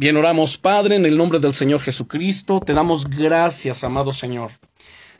[0.00, 2.60] Bien, oramos, Padre, en el nombre del Señor Jesucristo.
[2.64, 4.52] Te damos gracias, amado Señor.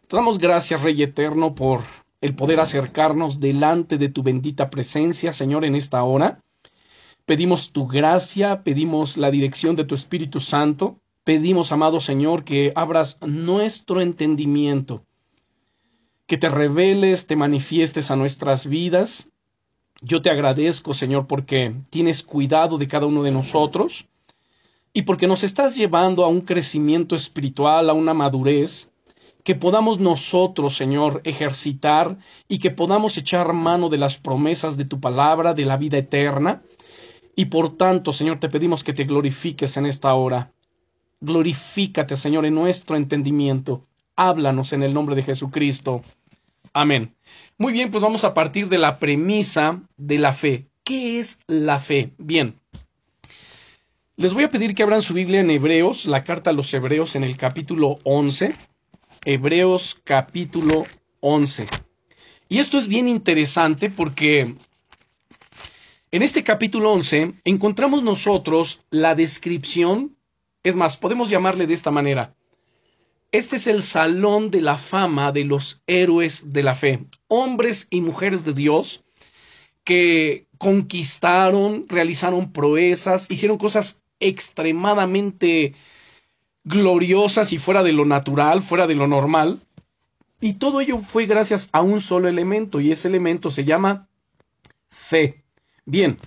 [0.07, 1.81] Te damos gracias, Rey Eterno, por
[2.21, 6.45] el poder acercarnos delante de tu bendita presencia, Señor, en esta hora.
[7.27, 11.01] Pedimos tu gracia, pedimos la dirección de tu Espíritu Santo.
[11.25, 15.03] Pedimos, amado Señor, que abras nuestro entendimiento,
[16.29, 19.31] que te reveles, te manifiestes a nuestras vidas.
[20.03, 24.09] Yo te agradezco, Señor, porque tienes cuidado de cada uno de nosotros
[24.99, 28.91] y porque nos estás llevando a un crecimiento espiritual, a una madurez,
[29.45, 34.99] que podamos nosotros, Señor, ejercitar y que podamos echar mano de las promesas de tu
[34.99, 36.63] palabra, de la vida eterna.
[37.37, 40.51] Y por tanto, Señor, te pedimos que te glorifiques en esta hora.
[41.21, 43.85] Glorifícate, Señor, en nuestro entendimiento.
[44.17, 46.03] Háblanos en el nombre de Jesucristo.
[46.73, 47.15] Amén.
[47.57, 50.67] Muy bien, pues vamos a partir de la premisa de la fe.
[50.83, 52.15] ¿Qué es la fe?
[52.19, 52.57] Bien,
[54.19, 57.15] les voy a pedir que abran su Biblia en Hebreos, la carta a los Hebreos
[57.15, 58.53] en el capítulo 11.
[59.25, 60.87] Hebreos capítulo
[61.21, 61.69] 11.
[62.49, 64.57] Y esto es bien interesante porque
[66.11, 70.17] en este capítulo 11 encontramos nosotros la descripción,
[70.65, 72.35] es más, podemos llamarle de esta manera.
[73.31, 78.01] Este es el salón de la fama de los héroes de la fe, hombres y
[78.01, 79.05] mujeres de Dios
[79.85, 85.75] que conquistaron, realizaron proezas, hicieron cosas extremadamente
[86.65, 89.61] gloriosas y fuera de lo natural, fuera de lo normal.
[90.41, 94.09] Y todo ello fue gracias a un solo elemento, y ese elemento se llama
[94.91, 95.43] fe.
[95.85, 96.19] Bien,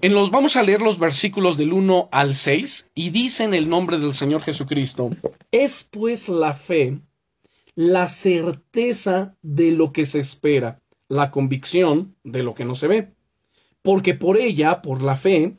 [0.00, 3.68] en los vamos a leer los versículos del 1 al 6 y dice en el
[3.68, 5.10] nombre del Señor Jesucristo,
[5.50, 6.98] es pues la fe
[7.78, 13.12] la certeza de lo que se espera, la convicción de lo que no se ve.
[13.82, 15.58] Porque por ella, por la fe,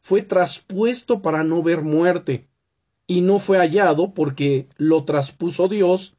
[0.00, 2.46] fue traspuesto para no ver muerte,
[3.06, 6.16] y no fue hallado porque lo traspuso Dios,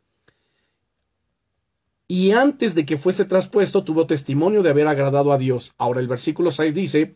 [2.07, 5.73] y antes de que fuese traspuesto tuvo testimonio de haber agradado a Dios.
[5.78, 7.16] Ahora el versículo 6 dice,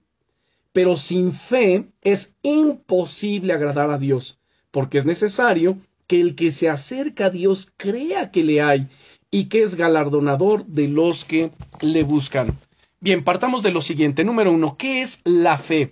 [0.72, 6.70] pero sin fe es imposible agradar a Dios, porque es necesario que el que se
[6.70, 8.88] acerca a Dios crea que le hay
[9.32, 12.56] y que es galardonador de los que le buscan.
[13.00, 14.24] Bien, partamos de lo siguiente.
[14.24, 15.92] Número uno, ¿qué es la fe?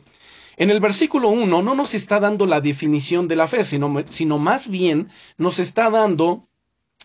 [0.61, 4.37] En el versículo 1 no nos está dando la definición de la fe, sino, sino
[4.37, 6.47] más bien nos está dando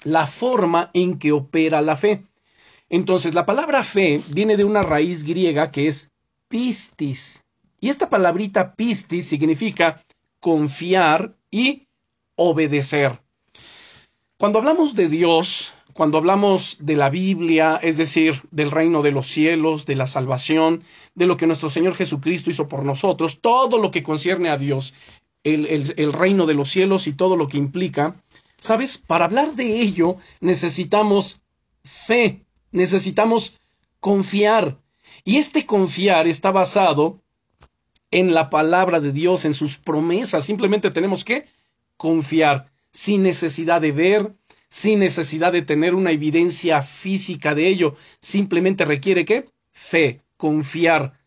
[0.04, 2.22] la forma en que opera la fe.
[2.90, 6.10] Entonces, la palabra fe viene de una raíz griega que es
[6.48, 7.44] pistis.
[7.80, 10.02] Y esta palabrita pistis significa
[10.38, 11.88] confiar y
[12.34, 13.22] obedecer.
[14.36, 19.28] Cuando hablamos de Dios, cuando hablamos de la Biblia, es decir, del reino de los
[19.28, 20.84] cielos, de la salvación,
[21.14, 24.92] de lo que nuestro Señor Jesucristo hizo por nosotros, todo lo que concierne a Dios,
[25.42, 28.16] el, reino de los cielos y todo lo que implica,
[28.60, 28.98] ¿sabes?
[28.98, 31.40] Para hablar de ello necesitamos
[31.82, 33.58] fe, necesitamos
[33.98, 34.78] confiar.
[35.24, 37.22] Y este confiar está basado
[38.10, 40.44] en la palabra de Dios, en sus promesas.
[40.44, 41.46] Simplemente tenemos que
[41.96, 44.34] confiar sin necesidad de ver,
[44.68, 47.94] sin necesidad de tener una evidencia física de ello.
[48.20, 49.48] Simplemente requiere qué?
[49.72, 51.18] Fe, confiar.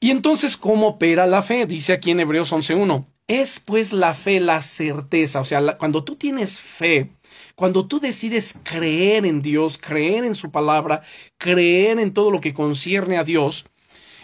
[0.00, 1.66] Y entonces, ¿cómo opera la fe?
[1.66, 3.06] Dice aquí en Hebreos 11.1.
[3.26, 7.10] Es pues la fe la certeza, o sea, cuando tú tienes fe,
[7.54, 11.02] cuando tú decides creer en Dios, creer en su palabra,
[11.38, 13.64] creer en todo lo que concierne a Dios,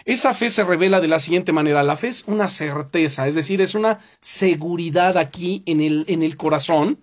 [0.05, 1.81] esa fe se revela de la siguiente manera.
[1.81, 6.37] La fe es una certeza, es decir, es una seguridad aquí en el, en el
[6.37, 6.99] corazón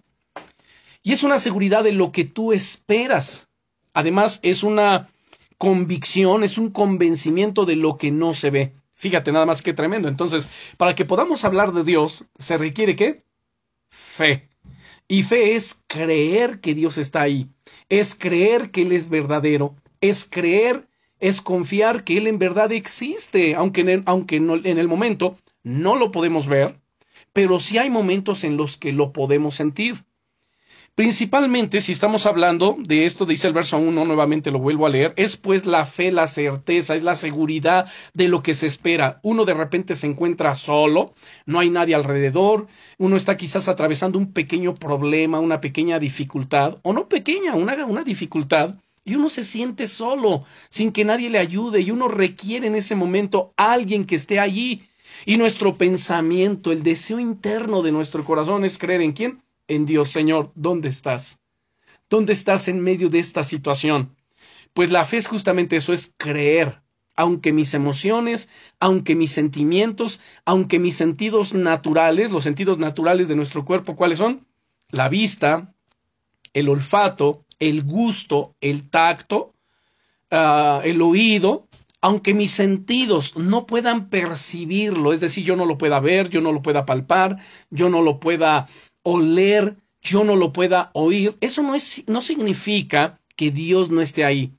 [1.09, 3.49] y es una seguridad de lo que tú esperas.
[3.95, 5.09] Además, es una
[5.57, 8.75] convicción, es un convencimiento de lo que no se ve.
[8.93, 10.09] Fíjate nada más que tremendo.
[10.09, 13.23] Entonces, para que podamos hablar de Dios, se requiere qué?
[13.89, 14.51] Fe.
[15.09, 17.49] Y fe es creer que Dios está ahí,
[17.89, 20.89] es creer que Él es verdadero, es creer,
[21.21, 25.97] es confiar que Él en verdad existe, aunque en el, aunque en el momento no
[25.97, 26.79] lo podemos ver,
[27.33, 30.05] pero sí hay momentos en los que lo podemos sentir.
[30.99, 35.13] Principalmente, si estamos hablando de esto, dice el verso 1, nuevamente lo vuelvo a leer,
[35.15, 39.21] es pues la fe, la certeza, es la seguridad de lo que se espera.
[39.23, 41.15] Uno de repente se encuentra solo,
[41.47, 42.67] no hay nadie alrededor,
[42.99, 48.03] uno está quizás atravesando un pequeño problema, una pequeña dificultad, o no pequeña, una, una
[48.03, 48.75] dificultad,
[49.05, 52.97] y uno se siente solo, sin que nadie le ayude, y uno requiere en ese
[52.97, 54.83] momento a alguien que esté allí.
[55.25, 59.39] Y nuestro pensamiento, el deseo interno de nuestro corazón es creer en quién?
[59.69, 61.41] En Dios, Señor, ¿dónde estás?
[62.11, 64.17] ¿Dónde estás en medio de esta situación?
[64.73, 66.81] Pues la fe es justamente eso, es creer,
[67.15, 68.49] aunque mis emociones,
[68.81, 74.47] aunque mis sentimientos, aunque mis sentidos naturales, los sentidos naturales de nuestro cuerpo, ¿cuáles son?
[74.91, 75.75] La vista,
[76.55, 79.55] el olfato, el gusto, el tacto,
[80.31, 81.69] uh, el oído,
[82.01, 86.53] aunque mis sentidos no puedan percibirlo, es decir, yo no lo pueda ver, yo no
[86.53, 87.39] lo pueda palpar,
[87.71, 88.69] yo no lo pueda
[89.09, 94.25] oler, yo no lo pueda oír, eso no, es, no significa que Dios no esté
[94.25, 94.53] ahí.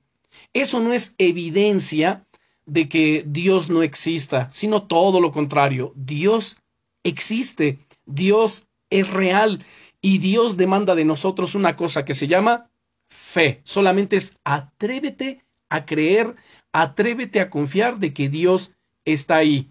[0.54, 2.26] Eso no es evidencia
[2.66, 5.94] de que Dios no exista, sino todo lo contrario.
[5.96, 6.58] Dios
[7.04, 9.64] existe, Dios es real
[10.02, 12.70] y Dios demanda de nosotros una cosa que se llama
[13.10, 13.62] fe.
[13.64, 16.36] Solamente es atrévete a creer,
[16.72, 18.76] atrévete a confiar de que Dios
[19.06, 19.70] está ahí.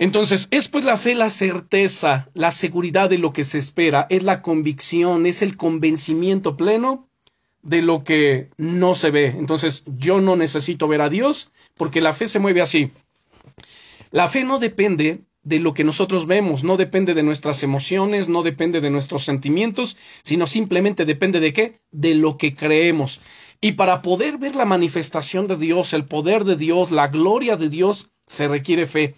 [0.00, 4.22] Entonces, es pues la fe, la certeza, la seguridad de lo que se espera, es
[4.22, 7.06] la convicción, es el convencimiento pleno
[7.60, 9.26] de lo que no se ve.
[9.26, 12.90] Entonces, yo no necesito ver a Dios porque la fe se mueve así.
[14.10, 18.42] La fe no depende de lo que nosotros vemos, no depende de nuestras emociones, no
[18.42, 21.80] depende de nuestros sentimientos, sino simplemente depende de qué?
[21.90, 23.20] De lo que creemos.
[23.60, 27.68] Y para poder ver la manifestación de Dios, el poder de Dios, la gloria de
[27.68, 29.14] Dios, se requiere fe.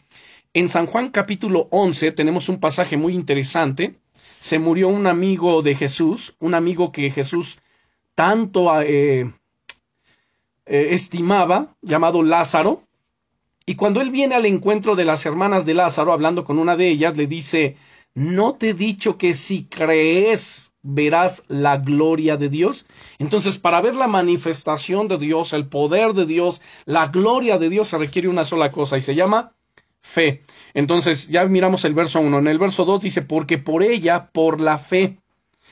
[0.54, 3.94] En San Juan capítulo 11 tenemos un pasaje muy interesante.
[4.38, 7.58] Se murió un amigo de Jesús, un amigo que Jesús
[8.14, 9.32] tanto eh,
[10.66, 12.82] eh, estimaba, llamado Lázaro.
[13.64, 16.88] Y cuando él viene al encuentro de las hermanas de Lázaro, hablando con una de
[16.88, 17.78] ellas, le dice,
[18.12, 22.84] ¿no te he dicho que si crees verás la gloria de Dios?
[23.18, 27.88] Entonces, para ver la manifestación de Dios, el poder de Dios, la gloria de Dios,
[27.88, 29.54] se requiere una sola cosa y se llama
[30.02, 30.42] fe.
[30.74, 32.38] Entonces, ya miramos el verso 1.
[32.40, 35.18] En el verso 2 dice, porque por ella, por la fe,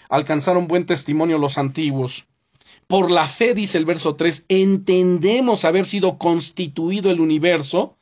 [0.09, 2.27] alcanzaron buen testimonio los antiguos.
[2.87, 7.97] Por la fe, dice el verso 3, entendemos haber sido constituido el universo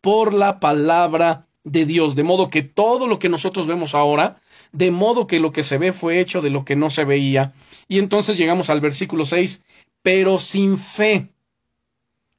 [0.00, 2.14] por la palabra de Dios.
[2.16, 4.36] De modo que todo lo que nosotros vemos ahora,
[4.72, 7.52] de modo que lo que se ve fue hecho de lo que no se veía.
[7.88, 9.64] Y entonces llegamos al versículo 6,
[10.02, 11.30] pero sin fe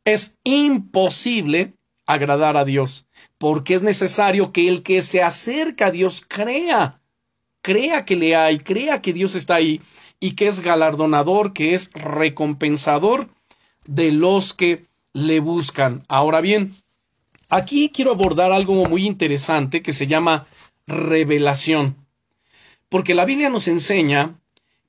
[0.05, 1.73] es imposible
[2.05, 3.06] agradar a Dios
[3.37, 6.99] porque es necesario que el que se acerca a Dios crea,
[7.61, 9.81] crea que le hay, crea que Dios está ahí
[10.19, 13.29] y que es galardonador, que es recompensador
[13.85, 16.03] de los que le buscan.
[16.07, 16.73] Ahora bien,
[17.49, 20.47] aquí quiero abordar algo muy interesante que se llama
[20.87, 21.95] revelación,
[22.89, 24.39] porque la Biblia nos enseña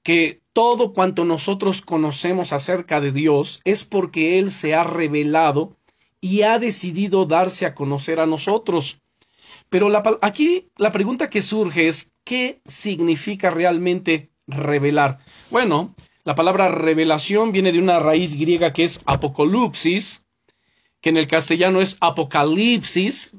[0.03, 5.77] que todo cuanto nosotros conocemos acerca de Dios es porque Él se ha revelado
[6.21, 9.01] y ha decidido darse a conocer a nosotros.
[9.69, 9.91] Pero
[10.23, 15.19] aquí la pregunta que surge es, ¿qué significa realmente revelar?
[15.51, 15.95] Bueno,
[16.25, 20.27] la palabra revelación viene de una raíz griega que es apocalipsis,
[21.01, 23.37] que en el castellano es apocalipsis,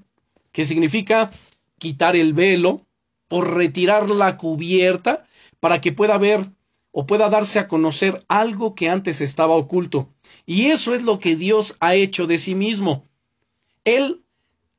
[0.51, 1.31] que significa
[1.77, 2.85] quitar el velo
[3.29, 5.25] o retirar la cubierta
[5.59, 6.47] para que pueda ver
[6.99, 10.09] o pueda darse a conocer algo que antes estaba oculto.
[10.45, 13.07] Y eso es lo que Dios ha hecho de sí mismo.
[13.85, 14.25] Él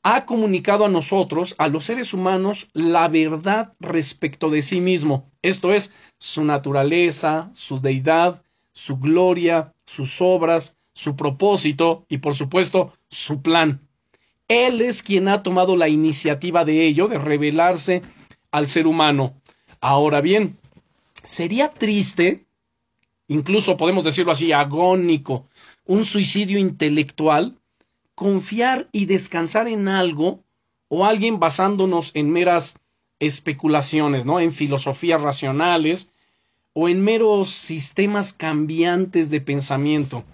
[0.02, 5.30] ha comunicado a nosotros, a los seres humanos, la verdad respecto de sí mismo.
[5.40, 12.92] Esto es su naturaleza, su deidad, su gloria, sus obras, su propósito y, por supuesto,
[13.08, 13.88] su plan.
[14.46, 18.02] Él es quien ha tomado la iniciativa de ello, de revelarse
[18.50, 19.40] al ser humano.
[19.80, 20.58] Ahora bien,
[21.22, 22.46] sería triste,
[23.28, 25.46] incluso podemos decirlo así, agónico,
[25.86, 27.58] un suicidio intelectual,
[28.14, 30.40] confiar y descansar en algo
[30.88, 32.74] o alguien basándonos en meras
[33.18, 34.40] especulaciones, ¿no?
[34.40, 36.10] En filosofías racionales
[36.72, 40.24] o en meros sistemas cambiantes de pensamiento.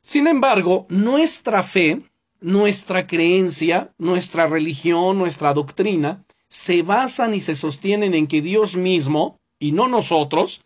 [0.00, 2.02] Sin embargo, nuestra fe,
[2.40, 9.40] nuestra creencia, nuestra religión, nuestra doctrina, se basan y se sostienen en que Dios mismo,
[9.64, 10.60] y no nosotros,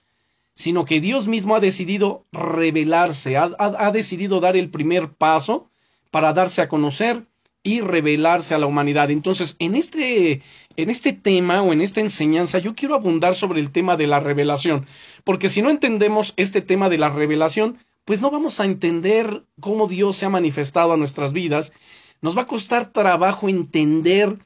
[0.54, 5.70] sino que Dios mismo ha decidido revelarse, ha, decidido dar el primer paso
[6.10, 7.22] para darse a conocer
[7.62, 9.12] y revelarse a la humanidad.
[9.12, 10.42] Entonces, en este,
[10.76, 14.18] en este tema o en esta enseñanza, yo quiero abundar sobre el tema de la
[14.18, 14.84] revelación,
[15.22, 19.86] porque si no entendemos este tema de la revelación, pues no vamos a entender cómo
[19.86, 21.72] Dios se ha manifestado a nuestras vidas.
[22.20, 24.38] Nos va a costar trabajo entender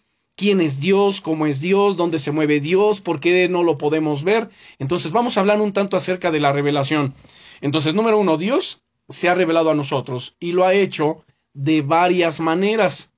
[0.43, 4.25] quién es Dios, cómo es Dios, dónde se mueve Dios, por qué no lo podemos
[4.25, 4.51] ver.
[4.81, 7.15] Entonces vamos a hablar un tanto acerca de la revelación.
[7.61, 12.41] Entonces, número uno, Dios se ha revelado a nosotros y lo ha hecho de varias
[12.41, 13.13] maneras.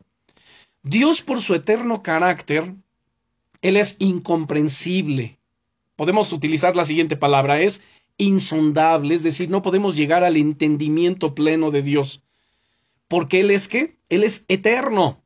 [0.82, 2.74] Dios por su eterno carácter,
[3.62, 5.38] Él es incomprensible.
[5.96, 7.80] Podemos utilizar la siguiente palabra, es
[8.18, 12.22] insondable, es decir, no podemos llegar al entendimiento pleno de Dios.
[13.08, 13.96] Porque Él es qué?
[14.10, 15.23] Él es eterno.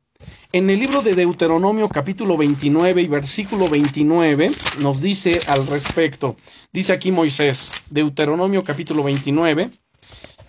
[0.51, 4.49] En el libro de Deuteronomio capítulo 29 y versículo 29
[4.81, 6.37] nos dice al respecto,
[6.73, 9.69] dice aquí Moisés, Deuteronomio capítulo 29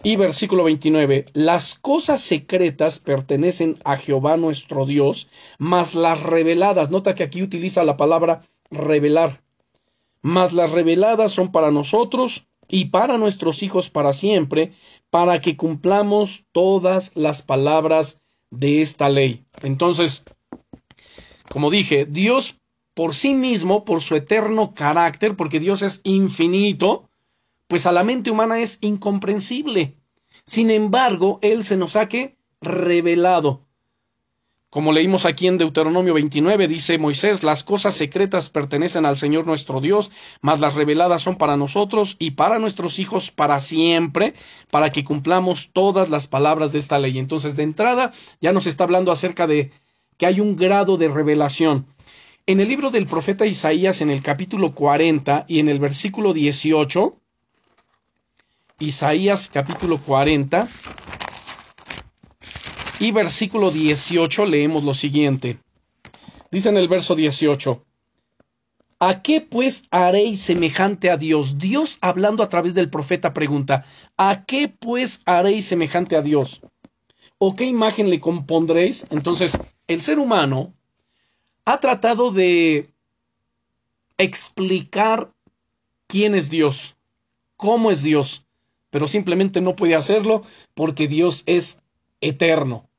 [0.02, 7.14] y versículo 29, las cosas secretas pertenecen a Jehová nuestro Dios, mas las reveladas, nota
[7.14, 9.42] que aquí utiliza la palabra revelar,
[10.22, 14.72] mas las reveladas son para nosotros y para nuestros hijos para siempre,
[15.10, 19.44] para que cumplamos todas las palabras de esta ley.
[19.62, 20.24] Entonces,
[21.48, 22.56] como dije, Dios
[22.94, 27.08] por sí mismo, por su eterno carácter, porque Dios es infinito,
[27.66, 29.96] pues a la mente humana es incomprensible.
[30.44, 33.66] Sin embargo, Él se nos ha que revelado.
[34.70, 39.80] Como leímos aquí en Deuteronomio 29, dice Moisés, las cosas secretas pertenecen al Señor nuestro
[39.80, 40.12] Dios,
[40.42, 44.32] mas las reveladas son para nosotros y para nuestros hijos para siempre,
[44.70, 47.18] para que cumplamos todas las palabras de esta ley.
[47.18, 49.72] Entonces, de entrada, ya nos está hablando acerca de
[50.16, 51.86] que hay un grado de revelación.
[52.46, 57.16] En el libro del profeta Isaías, en el capítulo 40 y en el versículo 18,
[58.78, 60.68] Isaías capítulo 40
[63.00, 65.58] y versículo 18 leemos lo siguiente.
[66.52, 67.84] Dice en el verso 18,
[69.00, 71.58] ¿A qué pues haréis semejante a Dios?
[71.58, 73.84] Dios hablando a través del profeta pregunta,
[74.16, 76.60] ¿a qué pues haréis semejante a Dios?
[77.38, 79.06] ¿O qué imagen le compondréis?
[79.10, 80.72] Entonces, el ser humano
[81.64, 82.90] ha tratado de
[84.18, 85.32] explicar
[86.06, 86.94] quién es Dios,
[87.56, 88.44] cómo es Dios
[88.90, 90.42] pero simplemente no puede hacerlo
[90.74, 91.80] porque Dios es
[92.20, 92.89] eterno.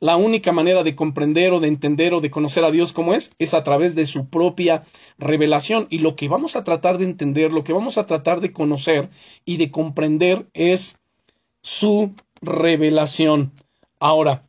[0.00, 3.32] La única manera de comprender o de entender o de conocer a Dios como es
[3.40, 4.84] es a través de su propia
[5.18, 5.88] revelación.
[5.90, 9.10] Y lo que vamos a tratar de entender, lo que vamos a tratar de conocer
[9.44, 11.00] y de comprender es
[11.62, 13.52] su revelación.
[13.98, 14.44] Ahora,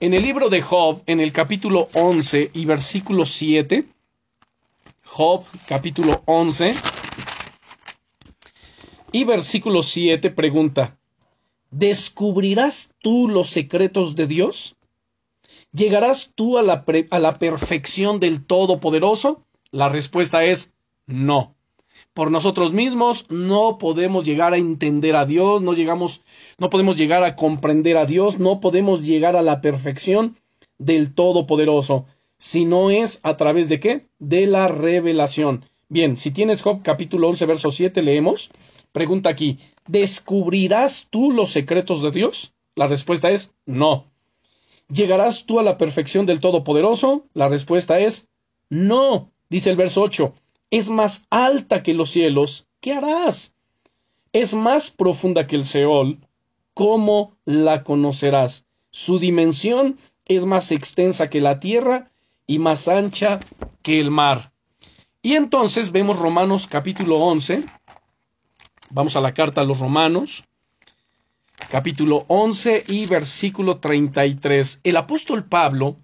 [0.00, 3.86] en el libro de Job, en el capítulo 11 y versículo 7,
[5.04, 6.74] Job capítulo 11
[9.12, 10.98] y versículo 7 pregunta,
[11.70, 14.76] ¿descubrirás tú los secretos de Dios?
[15.72, 19.44] ¿Llegarás tú a la, a la perfección del Todopoderoso?
[19.70, 20.74] La respuesta es
[21.06, 21.54] no.
[22.12, 26.22] Por nosotros mismos no podemos llegar a entender a Dios, no llegamos,
[26.58, 30.36] no podemos llegar a comprender a Dios, no podemos llegar a la perfección
[30.78, 34.06] del Todopoderoso, si no es a través de qué?
[34.18, 35.64] De la revelación.
[35.88, 38.50] Bien, si tienes Job capítulo 11, verso 7, leemos.
[38.92, 42.54] Pregunta aquí, ¿descubrirás tú los secretos de Dios?
[42.74, 44.06] La respuesta es no.
[44.92, 47.24] ¿Llegarás tú a la perfección del Todopoderoso?
[47.34, 48.28] La respuesta es
[48.68, 49.30] no.
[49.48, 50.34] Dice el verso 8,
[50.70, 53.54] es más alta que los cielos, ¿qué harás?
[54.32, 56.18] Es más profunda que el Seol,
[56.74, 58.66] ¿cómo la conocerás?
[58.90, 62.12] Su dimensión es más extensa que la tierra
[62.46, 63.40] y más ancha
[63.82, 64.52] que el mar.
[65.22, 67.64] Y entonces vemos Romanos capítulo 11,
[68.92, 70.44] Vamos a la carta a los Romanos,
[71.68, 74.80] capítulo 11 y versículo 33.
[74.82, 75.96] El apóstol Pablo,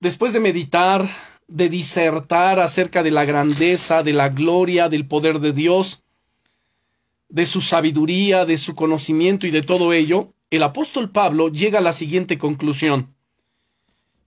[0.00, 1.08] después de meditar,
[1.48, 6.02] de disertar acerca de la grandeza, de la gloria, del poder de Dios,
[7.28, 11.82] de su sabiduría, de su conocimiento y de todo ello, el apóstol Pablo llega a
[11.82, 13.14] la siguiente conclusión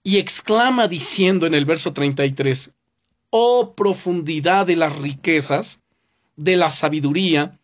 [0.02, 2.72] y exclama diciendo en el verso 33,
[3.30, 5.82] Oh profundidad de las riquezas,
[6.36, 7.58] de la sabiduría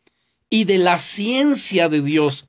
[0.52, 2.46] y de la ciencia de Dios.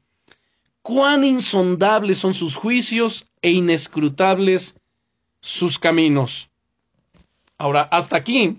[0.81, 4.77] Cuán insondables son sus juicios e inescrutables
[5.39, 6.49] sus caminos.
[7.57, 8.57] Ahora, hasta aquí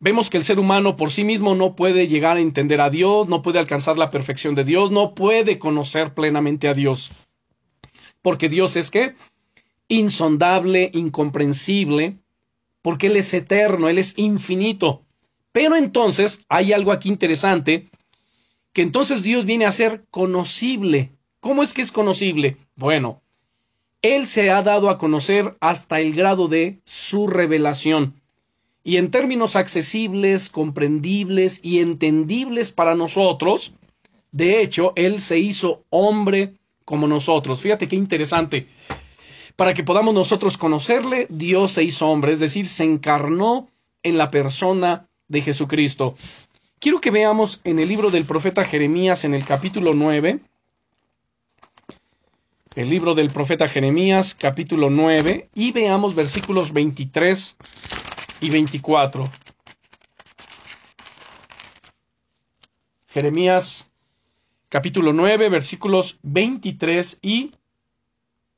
[0.00, 3.28] vemos que el ser humano por sí mismo no puede llegar a entender a Dios,
[3.28, 7.10] no puede alcanzar la perfección de Dios, no puede conocer plenamente a Dios.
[8.22, 9.16] Porque Dios es que
[9.88, 12.16] insondable, incomprensible,
[12.80, 15.05] porque Él es eterno, Él es infinito.
[15.56, 17.88] Pero entonces hay algo aquí interesante,
[18.74, 21.12] que entonces Dios viene a ser conocible.
[21.40, 22.58] ¿Cómo es que es conocible?
[22.74, 23.22] Bueno,
[24.02, 28.20] Él se ha dado a conocer hasta el grado de su revelación.
[28.84, 33.72] Y en términos accesibles, comprendibles y entendibles para nosotros,
[34.32, 36.52] de hecho, Él se hizo hombre
[36.84, 37.62] como nosotros.
[37.62, 38.66] Fíjate qué interesante.
[39.56, 43.70] Para que podamos nosotros conocerle, Dios se hizo hombre, es decir, se encarnó
[44.02, 46.14] en la persona de Jesucristo.
[46.78, 50.40] Quiero que veamos en el libro del profeta Jeremías, en el capítulo 9,
[52.76, 57.56] el libro del profeta Jeremías, capítulo 9, y veamos versículos 23
[58.42, 59.30] y 24.
[63.08, 63.90] Jeremías,
[64.68, 67.52] capítulo 9, versículos 23 y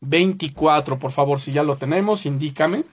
[0.01, 0.99] 24.
[0.99, 2.85] Por favor, si ya lo tenemos, indícame.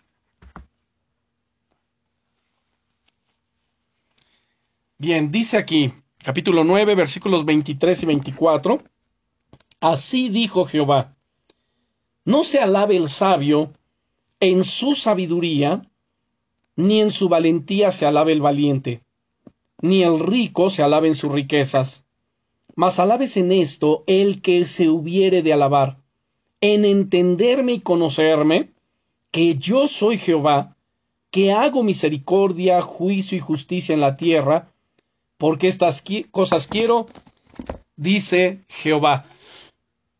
[5.07, 5.91] Bien, dice aquí,
[6.23, 8.79] capítulo 9, versículos 23 y 24.
[9.79, 11.15] Así dijo Jehová,
[12.23, 13.71] no se alabe el sabio
[14.39, 15.87] en su sabiduría,
[16.75, 19.03] ni en su valentía se alabe el valiente,
[19.79, 22.07] ni el rico se alabe en sus riquezas.
[22.75, 25.99] Mas alabes en esto el que se hubiere de alabar,
[26.61, 28.71] en entenderme y conocerme,
[29.29, 30.75] que yo soy Jehová,
[31.29, 34.71] que hago misericordia, juicio y justicia en la tierra,
[35.37, 37.05] porque estas cosas quiero,
[37.95, 39.25] dice Jehová.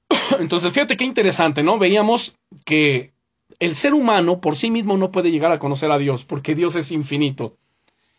[0.39, 1.77] Entonces, fíjate qué interesante, ¿no?
[1.77, 3.13] Veíamos que
[3.59, 6.75] el ser humano por sí mismo no puede llegar a conocer a Dios, porque Dios
[6.75, 7.57] es infinito.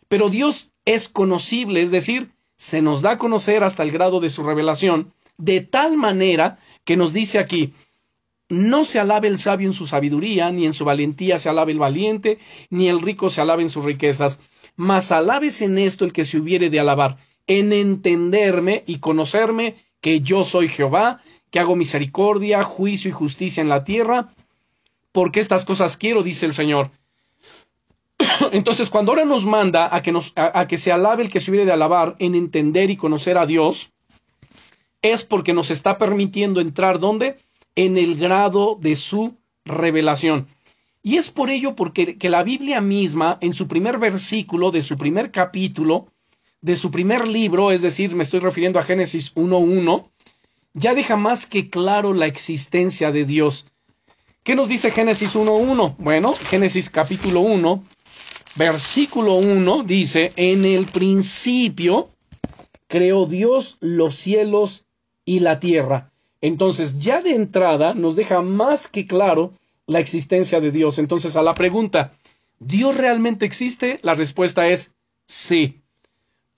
[0.09, 4.31] Pero Dios es conocible, es decir, se nos da a conocer hasta el grado de
[4.31, 7.75] su revelación, de tal manera que nos dice aquí,
[8.49, 11.81] no se alabe el sabio en su sabiduría, ni en su valentía se alabe el
[11.81, 12.39] valiente,
[12.71, 14.39] ni el rico se alabe en sus riquezas,
[14.77, 17.17] mas alabes en esto el que se hubiere de alabar,
[17.47, 23.69] en entenderme y conocerme que yo soy Jehová, que hago misericordia, juicio y justicia en
[23.69, 24.33] la tierra,
[25.13, 26.91] porque estas cosas quiero, dice el Señor.
[28.53, 31.51] Entonces, cuando ahora nos manda a que, nos, a, que se alabe el que se
[31.51, 33.93] hubiere de alabar en entender y conocer a Dios,
[35.03, 37.39] es porque nos está permitiendo entrar ¿dónde?
[37.75, 40.49] En el grado de su revelación.
[41.07, 44.99] Y es por ello porque que la Biblia misma, en su primer versículo de su
[44.99, 46.09] primer capítulo,
[46.61, 50.09] de su primer libro, es decir, me estoy refiriendo a Génesis 1.1,
[50.75, 53.69] ya deja más que claro la existencia de Dios.
[54.43, 55.95] ¿Qué nos dice Génesis 1.1?
[55.97, 57.85] Bueno, Génesis capítulo 1,
[58.57, 62.11] versículo 1 dice, en el principio
[62.89, 64.87] creó Dios los cielos
[65.25, 66.11] y la tierra.
[66.41, 69.53] Entonces, ya de entrada nos deja más que claro
[69.87, 70.99] la existencia de Dios.
[70.99, 72.13] Entonces, a la pregunta,
[72.59, 73.99] ¿Dios realmente existe?
[74.03, 74.95] La respuesta es
[75.27, 75.83] sí.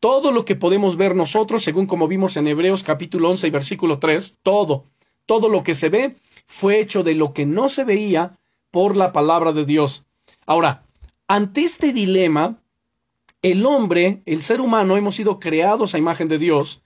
[0.00, 3.98] Todo lo que podemos ver nosotros, según como vimos en Hebreos capítulo 11 y versículo
[3.98, 4.84] 3, todo,
[5.26, 8.38] todo lo que se ve fue hecho de lo que no se veía
[8.70, 10.04] por la palabra de Dios.
[10.46, 10.84] Ahora,
[11.26, 12.62] ante este dilema,
[13.42, 16.82] el hombre, el ser humano, hemos sido creados a imagen de Dios,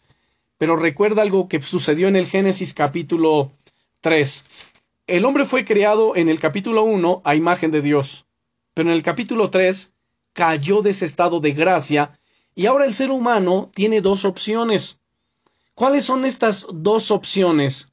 [0.57, 3.53] pero recuerda algo que sucedió en el Génesis capítulo
[4.01, 4.45] 3.
[5.09, 8.25] El hombre fue creado en el capítulo 1 a imagen de Dios,
[8.73, 9.93] pero en el capítulo 3
[10.33, 12.21] cayó de ese estado de gracia
[12.55, 15.01] y ahora el ser humano tiene dos opciones.
[15.75, 17.93] ¿Cuáles son estas dos opciones?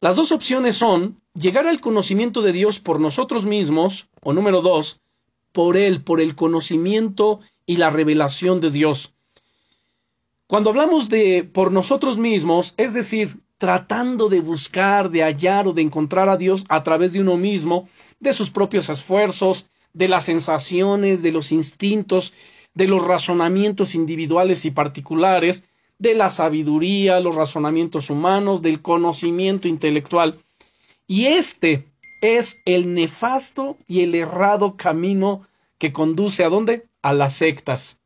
[0.00, 5.00] Las dos opciones son llegar al conocimiento de Dios por nosotros mismos, o número dos,
[5.52, 9.12] por Él, por el conocimiento y la revelación de Dios.
[10.46, 15.82] Cuando hablamos de por nosotros mismos, es decir, tratando de buscar, de hallar o de
[15.82, 17.88] encontrar a Dios a través de uno mismo,
[18.20, 22.32] de sus propios esfuerzos, de las sensaciones, de los instintos,
[22.74, 25.64] de los razonamientos individuales y particulares,
[25.98, 30.36] de la sabiduría, los razonamientos humanos, del conocimiento intelectual.
[31.08, 31.84] Y este
[32.20, 35.46] es el nefasto y el errado camino
[35.78, 36.86] que conduce a dónde?
[37.02, 37.98] A las sectas.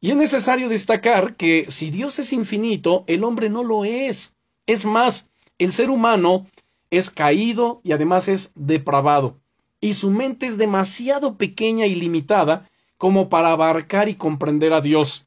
[0.00, 4.36] Y es necesario destacar que si Dios es infinito, el hombre no lo es.
[4.68, 6.46] Es más, el ser humano
[6.90, 9.38] es caído y además es depravado.
[9.80, 15.26] Y su mente es demasiado pequeña y limitada como para abarcar y comprender a Dios.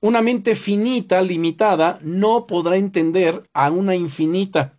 [0.00, 4.76] Una mente finita, limitada, no podrá entender a una infinita.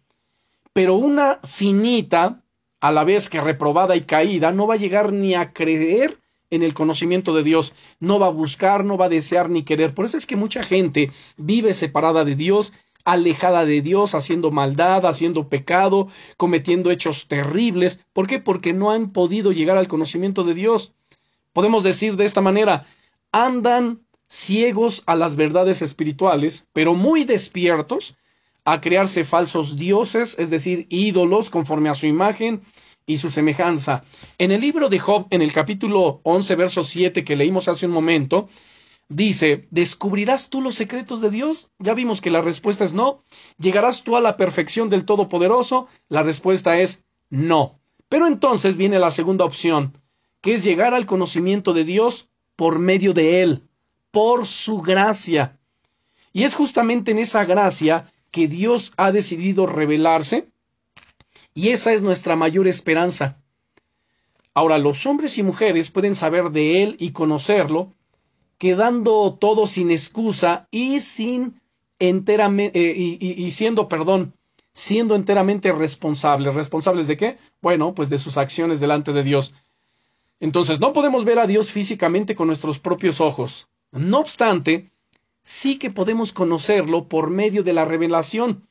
[0.74, 2.44] Pero una finita,
[2.82, 6.64] a la vez que reprobada y caída, no va a llegar ni a creer en
[6.64, 9.94] el conocimiento de Dios, no va a buscar, no va a desear ni querer.
[9.94, 12.74] Por eso es que mucha gente vive separada de Dios,
[13.06, 18.02] alejada de Dios, haciendo maldad, haciendo pecado, cometiendo hechos terribles.
[18.12, 18.40] ¿Por qué?
[18.40, 20.96] Porque no han podido llegar al conocimiento de Dios.
[21.54, 22.88] Podemos decir de esta manera,
[23.32, 28.18] andan ciegos a las verdades espirituales, pero muy despiertos
[28.66, 32.62] a crearse falsos dioses, es decir, ídolos conforme a su imagen
[33.06, 34.02] y su semejanza.
[34.40, 37.92] En el libro de Job, en el capítulo 11, verso 7 que leímos hace un
[37.92, 38.50] momento,
[39.10, 41.72] dice, ¿descubrirás tú los secretos de Dios?
[41.80, 43.24] Ya vimos que la respuesta es no.
[43.58, 45.88] ¿Llegarás tú a la perfección del Todopoderoso?
[46.10, 47.80] La respuesta es no.
[48.10, 49.98] Pero entonces viene la segunda opción,
[50.42, 53.64] que es llegar al conocimiento de Dios por medio de Él,
[54.12, 55.60] por su gracia.
[56.34, 60.50] Y es justamente en esa gracia que Dios ha decidido revelarse,
[61.54, 63.38] y esa es nuestra mayor esperanza.
[64.54, 67.94] Ahora, los hombres y mujeres pueden saber de Él y conocerlo,
[68.58, 71.62] quedando todo sin excusa y sin
[72.00, 74.34] enteramente, eh, y, siendo, perdón,
[74.74, 76.54] siendo enteramente responsables.
[76.54, 77.38] ¿Responsables de qué?
[77.62, 79.54] Bueno, pues de sus acciones delante de Dios.
[80.40, 83.68] Entonces, no podemos ver a Dios físicamente con nuestros propios ojos.
[83.92, 84.92] No obstante,
[85.42, 88.68] sí que podemos conocerlo por medio de la revelación,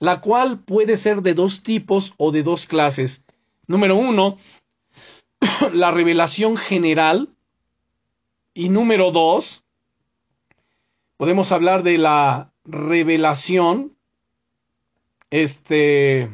[0.00, 3.24] la cual puede ser de dos tipos o de dos clases.
[3.66, 4.38] Número uno,
[5.72, 7.28] la revelación general.
[8.52, 9.64] Y número dos,
[11.16, 13.96] podemos hablar de la revelación,
[15.30, 16.28] este,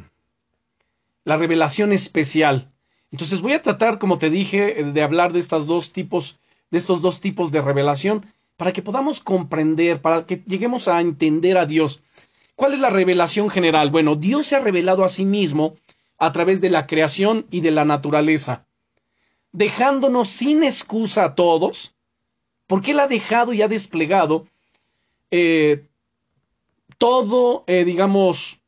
[1.24, 2.72] la revelación especial.
[3.10, 6.38] Entonces voy a tratar, como te dije, de hablar de estos dos tipos,
[6.70, 8.24] de estos dos tipos de revelación,
[8.56, 12.00] para que podamos comprender, para que lleguemos a entender a Dios.
[12.54, 13.90] ¿Cuál es la revelación general?
[13.90, 15.74] Bueno, Dios se ha revelado a sí mismo
[16.16, 18.66] a través de la creación y de la naturaleza,
[19.52, 21.95] dejándonos sin excusa a todos,
[22.66, 24.46] porque Él ha dejado y ha desplegado
[25.30, 25.84] eh,
[26.98, 28.60] todo, eh, digamos,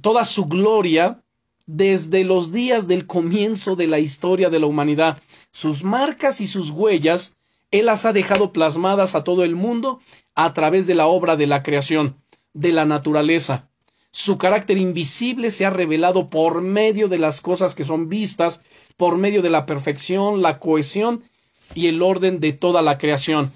[0.00, 1.22] toda su gloria
[1.66, 5.18] desde los días del comienzo de la historia de la humanidad.
[5.50, 7.36] Sus marcas y sus huellas,
[7.70, 10.00] Él las ha dejado plasmadas a todo el mundo
[10.34, 12.16] a través de la obra de la creación,
[12.52, 13.68] de la naturaleza.
[14.10, 18.60] Su carácter invisible se ha revelado por medio de las cosas que son vistas,
[18.96, 21.24] por medio de la perfección, la cohesión
[21.74, 23.52] y el orden de toda la creación.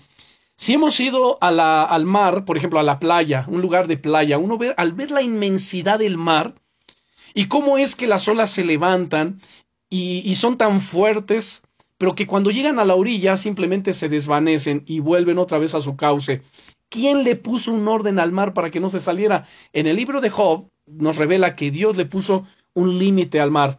[0.56, 4.58] Si hemos ido al mar, por ejemplo, a la playa, un lugar de playa, uno
[4.58, 6.54] ve, al ver la inmensidad del mar,
[7.32, 9.40] y cómo es que las olas se levantan
[9.88, 11.62] y, son tan fuertes,
[11.96, 15.80] pero que cuando llegan a la orilla simplemente se desvanecen y vuelven otra vez a
[15.80, 16.42] su cauce.
[16.88, 19.46] ¿Quién le puso un orden al mar para que no se saliera?
[19.72, 23.78] En el libro de Job nos revela que Dios le puso un límite al mar.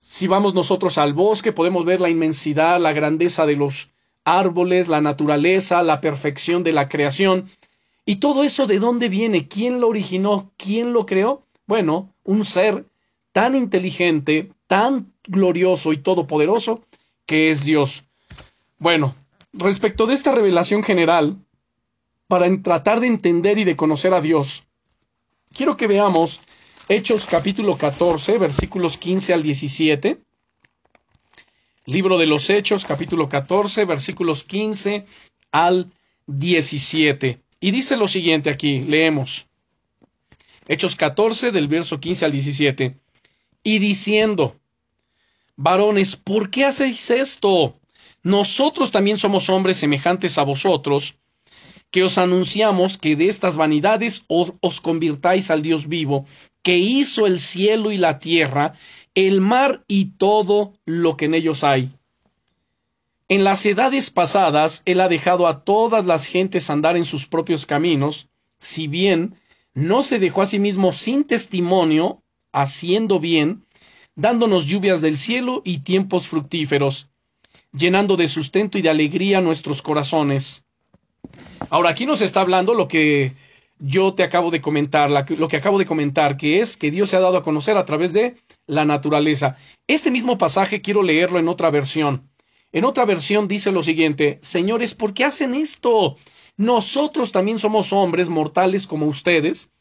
[0.00, 3.90] Si vamos nosotros al bosque, podemos ver la inmensidad, la grandeza de los
[4.24, 7.50] árboles, la naturaleza, la perfección de la creación.
[8.04, 9.48] ¿Y todo eso de dónde viene?
[9.48, 10.52] ¿Quién lo originó?
[10.56, 11.42] ¿Quién lo creó?
[11.66, 12.86] Bueno, un ser
[13.32, 16.82] tan inteligente, tan glorioso y todopoderoso
[17.26, 18.04] que es Dios.
[18.78, 19.14] Bueno,
[19.52, 21.36] respecto de esta revelación general,
[22.26, 24.64] para tratar de entender y de conocer a Dios,
[25.54, 26.40] quiero que veamos
[26.90, 30.22] Hechos capítulo 14, versículos 15 al 17.
[31.84, 35.04] Libro de los Hechos capítulo 14, versículos 15
[35.52, 35.92] al
[36.26, 37.40] 17.
[37.60, 39.48] Y dice lo siguiente aquí, leemos.
[40.66, 42.96] Hechos 14 del verso 15 al 17.
[43.62, 44.56] Y diciendo,
[45.56, 47.78] varones, ¿por qué hacéis esto?
[48.22, 51.18] Nosotros también somos hombres semejantes a vosotros,
[51.90, 56.26] que os anunciamos que de estas vanidades os, os, convirtáis al Dios vivo,
[56.68, 58.74] que hizo el cielo y la tierra,
[59.14, 61.88] el mar y todo lo que en ellos hay.
[63.26, 67.64] En las edades pasadas Él ha dejado a todas las gentes andar en sus propios
[67.64, 68.28] caminos,
[68.58, 69.34] si bien
[69.72, 73.64] no se dejó a sí mismo sin testimonio, haciendo bien,
[74.14, 77.08] dándonos lluvias del cielo y tiempos fructíferos,
[77.72, 80.66] llenando de sustento y de alegría nuestros corazones.
[81.70, 83.32] Ahora aquí nos está hablando lo que
[83.78, 87.16] yo te acabo de comentar, lo que acabo de comentar, que es que Dios se
[87.16, 88.36] ha dado a conocer a través de
[88.66, 89.56] la naturaleza.
[89.86, 92.28] Este mismo pasaje quiero leerlo en otra versión.
[92.72, 96.16] En otra versión dice lo siguiente, Señores, ¿por qué hacen esto?
[96.56, 99.72] Nosotros también somos hombres mortales como ustedes.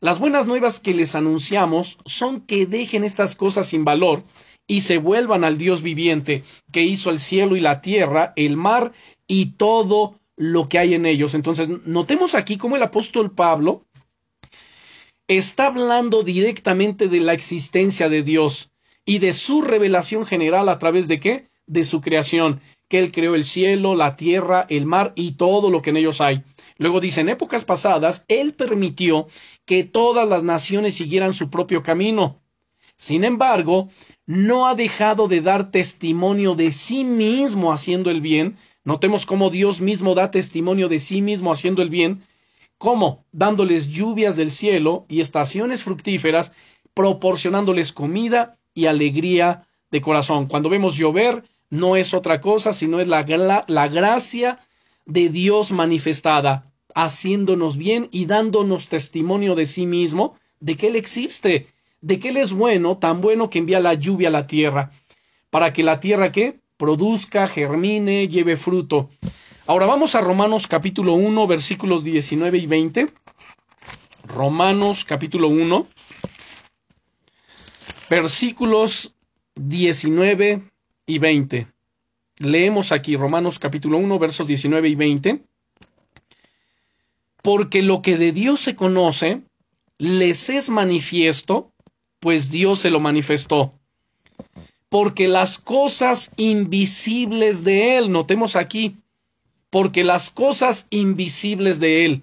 [0.00, 4.24] Las buenas nuevas que les anunciamos son que dejen estas cosas sin valor
[4.66, 8.92] y se vuelvan al Dios viviente, que hizo el cielo y la tierra, el mar
[9.26, 11.34] y todo lo que hay en ellos.
[11.34, 13.84] Entonces, notemos aquí cómo el apóstol Pablo
[15.28, 18.70] está hablando directamente de la existencia de Dios
[19.06, 21.48] y de su revelación general a través de qué?
[21.66, 25.82] De su creación que Él creó el cielo, la tierra, el mar y todo lo
[25.82, 26.42] que en ellos hay.
[26.76, 29.26] Luego dice, en épocas pasadas, Él permitió
[29.64, 32.40] que todas las naciones siguieran su propio camino.
[32.96, 33.88] Sin embargo,
[34.26, 38.56] no ha dejado de dar testimonio de sí mismo haciendo el bien.
[38.84, 42.22] Notemos cómo Dios mismo da testimonio de sí mismo haciendo el bien,
[42.78, 43.24] ¿Cómo?
[43.32, 46.52] Dándoles lluvias del cielo y estaciones fructíferas,
[46.92, 50.46] proporcionándoles comida y alegría de corazón.
[50.46, 54.58] Cuando vemos llover, no es otra cosa, sino es la, la gracia
[55.06, 61.68] de Dios manifestada, haciéndonos bien y dándonos testimonio de sí mismo, de que Él existe,
[62.00, 64.92] de que Él es bueno, tan bueno que envía la lluvia a la tierra,
[65.50, 69.10] para que la tierra que produzca, germine, lleve fruto.
[69.66, 73.12] Ahora vamos a Romanos capítulo 1, versículos 19 y 20.
[74.24, 75.86] Romanos capítulo 1,
[78.10, 79.14] versículos
[79.54, 80.62] 19
[81.06, 81.68] y 20.
[82.38, 85.42] Leemos aquí Romanos capítulo 1, versos 19 y 20.
[87.42, 89.42] Porque lo que de Dios se conoce,
[89.98, 91.72] les es manifiesto,
[92.18, 93.78] pues Dios se lo manifestó.
[94.94, 98.94] Porque las cosas invisibles de Él, notemos aquí,
[99.68, 102.22] porque las cosas invisibles de Él,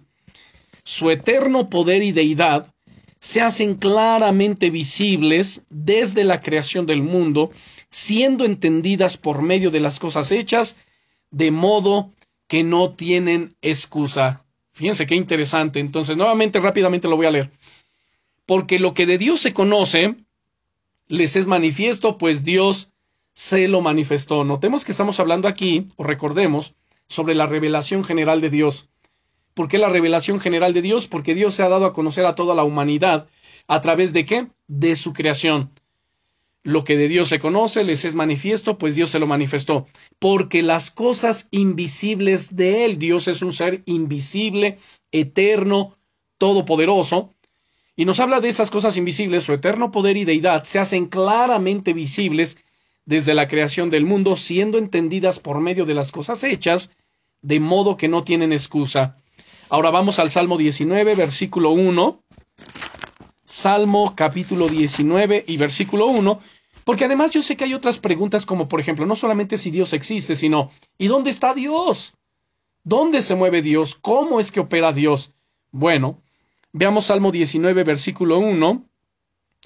[0.85, 2.73] su eterno poder y deidad,
[3.19, 7.51] se hacen claramente visibles desde la creación del mundo,
[7.89, 10.77] siendo entendidas por medio de las cosas hechas,
[11.29, 12.13] de modo
[12.47, 14.45] que no tienen excusa.
[14.71, 15.81] Fíjense qué interesante.
[15.81, 17.51] Entonces, nuevamente, rápidamente lo voy a leer.
[18.45, 20.15] Porque lo que de Dios se conoce,
[21.11, 22.93] les es manifiesto, pues Dios
[23.33, 24.45] se lo manifestó.
[24.45, 26.75] Notemos que estamos hablando aquí, o recordemos,
[27.09, 28.87] sobre la revelación general de Dios.
[29.53, 31.09] ¿Por qué la revelación general de Dios?
[31.09, 33.27] Porque Dios se ha dado a conocer a toda la humanidad
[33.67, 34.47] a través de qué?
[34.67, 35.71] De su creación.
[36.63, 39.87] Lo que de Dios se conoce les es manifiesto, pues Dios se lo manifestó.
[40.17, 44.77] Porque las cosas invisibles de Él, Dios es un ser invisible,
[45.11, 45.97] eterno,
[46.37, 47.33] todopoderoso,
[47.95, 51.93] y nos habla de esas cosas invisibles, su eterno poder y deidad se hacen claramente
[51.93, 52.57] visibles
[53.05, 56.95] desde la creación del mundo, siendo entendidas por medio de las cosas hechas,
[57.41, 59.17] de modo que no tienen excusa.
[59.69, 62.23] Ahora vamos al Salmo 19, versículo 1.
[63.43, 66.39] Salmo capítulo 19 y versículo 1.
[66.83, 69.93] Porque además yo sé que hay otras preguntas como por ejemplo, no solamente si Dios
[69.93, 72.17] existe, sino ¿y dónde está Dios?
[72.83, 73.95] ¿Dónde se mueve Dios?
[73.95, 75.33] ¿Cómo es que opera Dios?
[75.71, 76.21] Bueno,
[76.73, 78.85] veamos Salmo 19, versículo 1.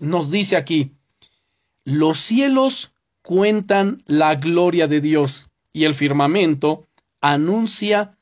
[0.02, 0.92] Nos dice aquí,
[1.84, 6.88] los cielos cuentan la gloria de Dios y el firmamento
[7.22, 8.18] anuncia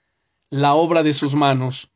[0.49, 1.89] la obra de sus manos.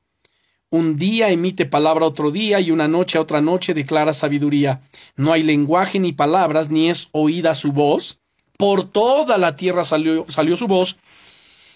[0.69, 4.81] Un día emite palabra otro día y una noche a otra noche declara sabiduría.
[5.15, 8.19] No hay lenguaje ni palabras, ni es oída su voz.
[8.57, 10.97] Por toda la tierra salió, salió su voz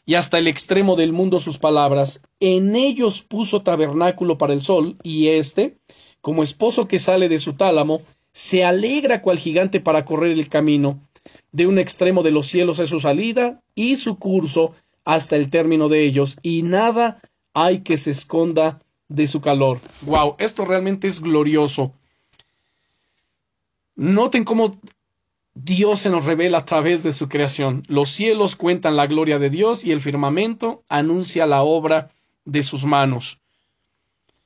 [0.05, 2.21] y hasta el extremo del mundo sus palabras.
[2.39, 5.77] En ellos puso tabernáculo para el sol y éste,
[6.21, 10.99] como esposo que sale de su tálamo, se alegra cual gigante para correr el camino.
[11.51, 14.73] De un extremo de los cielos es su salida y su curso
[15.05, 17.21] hasta el término de ellos, y nada
[17.53, 19.79] hay que se esconda de su calor.
[20.01, 21.93] Wow, esto realmente es glorioso.
[23.95, 24.79] Noten cómo
[25.53, 27.83] Dios se nos revela a través de su creación.
[27.87, 32.11] Los cielos cuentan la gloria de Dios y el firmamento anuncia la obra
[32.45, 33.41] de sus manos.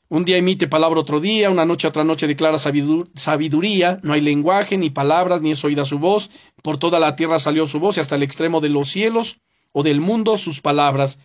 [0.09, 4.77] Un día emite palabra otro día, una noche otra noche declara sabiduría, no hay lenguaje,
[4.77, 6.31] ni palabras, ni es oída su voz,
[6.63, 9.39] por toda la tierra salió su voz y hasta el extremo de los cielos
[9.71, 11.19] o del mundo sus palabras.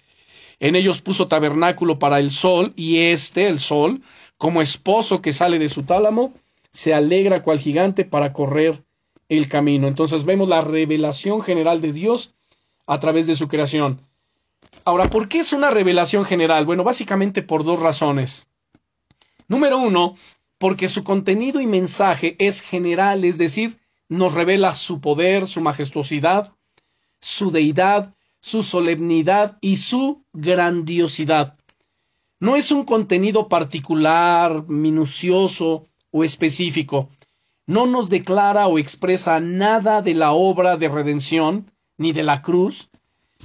[0.60, 4.02] En ellos puso tabernáculo para el sol, y éste, el sol,
[4.36, 6.34] como esposo que sale de su tálamo,
[6.70, 8.82] se alegra cual gigante para correr
[9.30, 9.88] el camino.
[9.88, 12.34] Entonces vemos la revelación general de Dios
[12.86, 14.02] a través de su creación.
[14.84, 16.66] Ahora, ¿por qué es una revelación general?
[16.66, 18.48] Bueno, básicamente por dos razones.
[19.48, 20.16] Número uno,
[20.58, 26.52] porque su contenido y mensaje es general, es decir, nos revela su poder, su majestuosidad,
[27.20, 31.56] su deidad, su solemnidad y su grandiosidad.
[32.40, 37.10] No es un contenido particular, minucioso o específico.
[37.70, 42.90] No nos declara o expresa nada de la obra de redención ni de la cruz,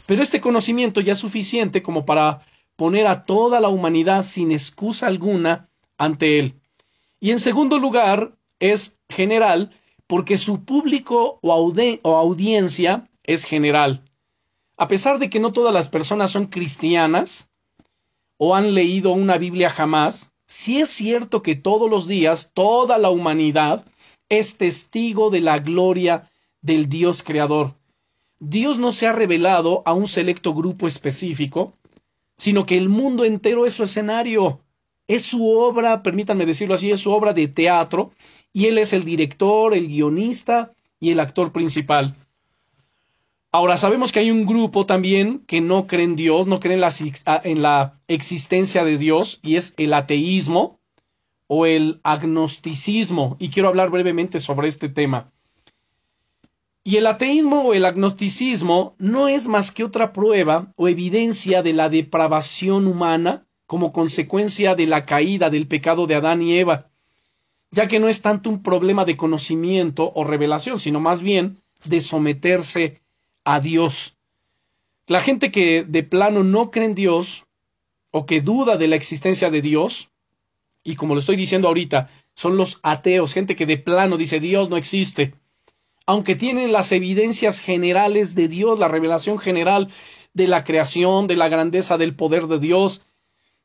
[0.07, 2.43] pero este conocimiento ya es suficiente como para
[2.75, 6.59] poner a toda la humanidad sin excusa alguna ante él.
[7.19, 9.69] Y en segundo lugar, es general
[10.07, 11.53] porque su público o,
[12.17, 14.09] audiencia es general.
[14.75, 17.51] A pesar de que no todas las personas son cristianas
[18.37, 23.11] o han leído una Biblia jamás, sí es cierto que todos los días toda la
[23.11, 23.85] humanidad
[24.29, 26.29] es testigo de la gloria
[26.61, 27.75] del Dios creador.
[28.39, 31.73] Dios no se ha revelado a un selecto grupo específico,
[32.37, 34.59] sino que el mundo entero es su escenario.
[35.07, 38.11] Es su obra, permítanme decirlo así, es su obra de teatro,
[38.51, 42.15] y él es el director, el guionista y el actor principal.
[43.51, 46.81] Ahora sabemos que hay un grupo también que no cree en Dios, no cree en
[46.81, 46.91] la,
[47.43, 50.79] en la existencia de Dios, y es el ateísmo
[51.47, 53.37] o el agnosticismo.
[53.39, 55.31] Y quiero hablar brevemente sobre este tema.
[56.83, 61.73] Y el ateísmo o el agnosticismo no es más que otra prueba o evidencia de
[61.73, 66.91] la depravación humana como consecuencia de la caída del pecado de Adán y Eva,
[67.71, 72.01] ya que no es tanto un problema de conocimiento o revelación, sino más bien de
[72.01, 73.01] someterse
[73.43, 74.15] a Dios.
[75.07, 77.45] La gente que de plano no cree en Dios
[78.11, 80.09] o que duda de la existencia de Dios,
[80.85, 84.69] y como lo estoy diciendo ahorita, son los ateos, gente que de plano dice Dios
[84.69, 85.33] no existe,
[86.05, 89.89] aunque tienen las evidencias generales de Dios, la revelación general
[90.33, 93.01] de la creación, de la grandeza del poder de Dios,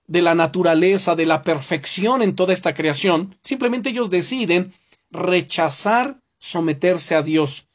[0.06, 4.72] de la naturaleza, de la perfección en toda esta creación, simplemente ellos deciden
[5.10, 7.68] rechazar someterse a Dios.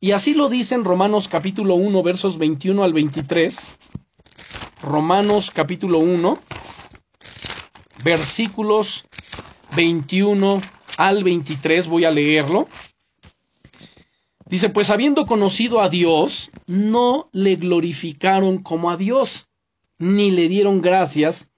[0.00, 3.76] Y así lo dice en Romanos capítulo 1 versos 21 al 23.
[4.82, 6.38] Romanos capítulo 1
[8.06, 9.04] versículos
[9.74, 10.62] 21
[10.96, 12.68] al 23 voy a leerlo.
[14.48, 19.48] Dice, pues habiendo conocido a Dios, no le glorificaron como a Dios,
[19.98, 21.50] ni le dieron gracias,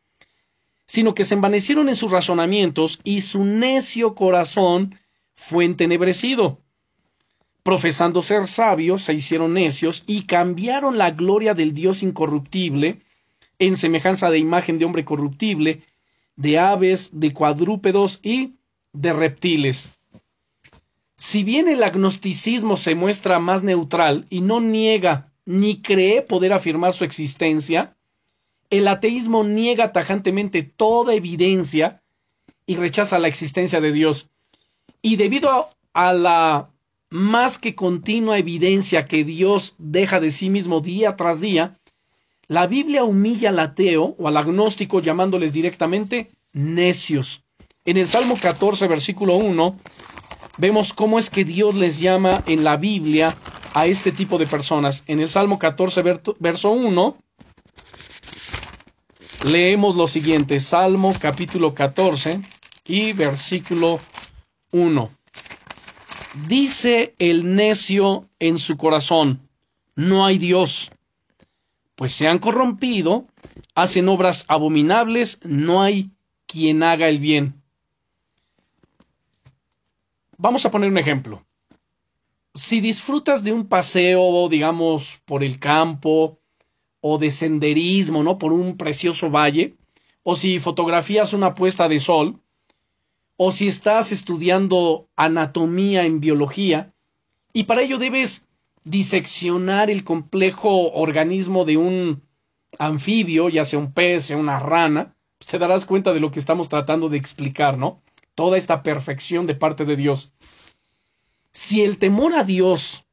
[0.86, 4.98] sino que se envanecieron en sus razonamientos y su necio corazón
[5.34, 6.62] fue entenebrecido.
[7.62, 13.02] Profesando ser sabios, se hicieron necios y cambiaron la gloria del Dios incorruptible
[13.58, 15.82] en semejanza de imagen de hombre corruptible,
[16.38, 18.54] de aves, de cuadrúpedos y
[18.92, 19.98] de reptiles.
[21.16, 26.94] Si bien el agnosticismo se muestra más neutral y no niega ni cree poder afirmar
[26.94, 27.96] su existencia,
[28.70, 32.02] el ateísmo niega tajantemente toda evidencia
[32.66, 34.28] y rechaza la existencia de Dios.
[35.02, 36.70] Y debido a, la
[37.10, 41.77] más que continua evidencia que Dios deja de sí mismo día tras día,
[42.48, 47.42] la Biblia humilla al ateo o al agnóstico llamándoles directamente necios.
[47.84, 49.78] En el Salmo 14, versículo 1,
[50.56, 53.36] vemos cómo es que Dios les llama en la Biblia
[53.74, 55.04] a este tipo de personas.
[55.06, 56.02] En el Salmo 14,
[56.38, 57.16] verso 1,
[59.44, 62.40] leemos lo siguiente, Salmo capítulo 14
[62.86, 64.00] y versículo
[64.72, 65.10] 1.
[66.46, 69.48] Dice el necio en su corazón,
[69.96, 70.90] no hay Dios,
[71.98, 73.26] pues se han corrompido,
[73.74, 76.12] hacen obras abominables, no hay
[76.46, 77.60] quien haga el bien.
[80.36, 81.44] Vamos a poner un ejemplo.
[82.54, 86.38] Si disfrutas de un paseo, digamos, por el campo,
[87.00, 88.38] o de senderismo, ¿no?
[88.38, 89.74] Por un precioso valle,
[90.22, 92.38] o si fotografías una puesta de sol,
[93.36, 96.94] o si estás estudiando anatomía en biología,
[97.52, 98.47] y para ello debes
[98.90, 102.22] diseccionar el complejo organismo de un
[102.78, 106.40] anfibio, ya sea un pez, sea una rana, pues te darás cuenta de lo que
[106.40, 108.02] estamos tratando de explicar, ¿no?
[108.34, 110.32] Toda esta perfección de parte de Dios.
[111.50, 113.04] Si el temor a Dios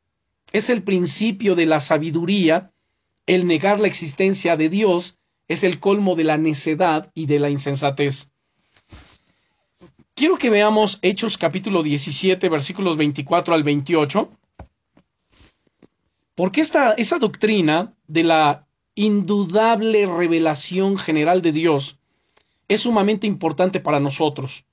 [0.51, 2.71] es el principio de la sabiduría,
[3.25, 7.49] el negar la existencia de Dios es el colmo de la necedad y de la
[7.49, 8.31] insensatez.
[10.13, 14.29] Quiero que veamos Hechos capítulo 17 versículos 24 al 28,
[16.35, 21.97] porque esta, esa doctrina de la indudable revelación general de Dios
[22.67, 24.65] es sumamente importante para nosotros.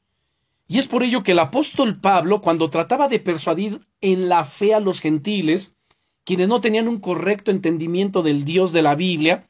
[0.69, 4.75] Y es por ello que el apóstol Pablo, cuando trataba de persuadir en la fe
[4.75, 5.77] a los gentiles,
[6.25, 9.49] quienes no tenían un correcto entendimiento del Dios de la Biblia,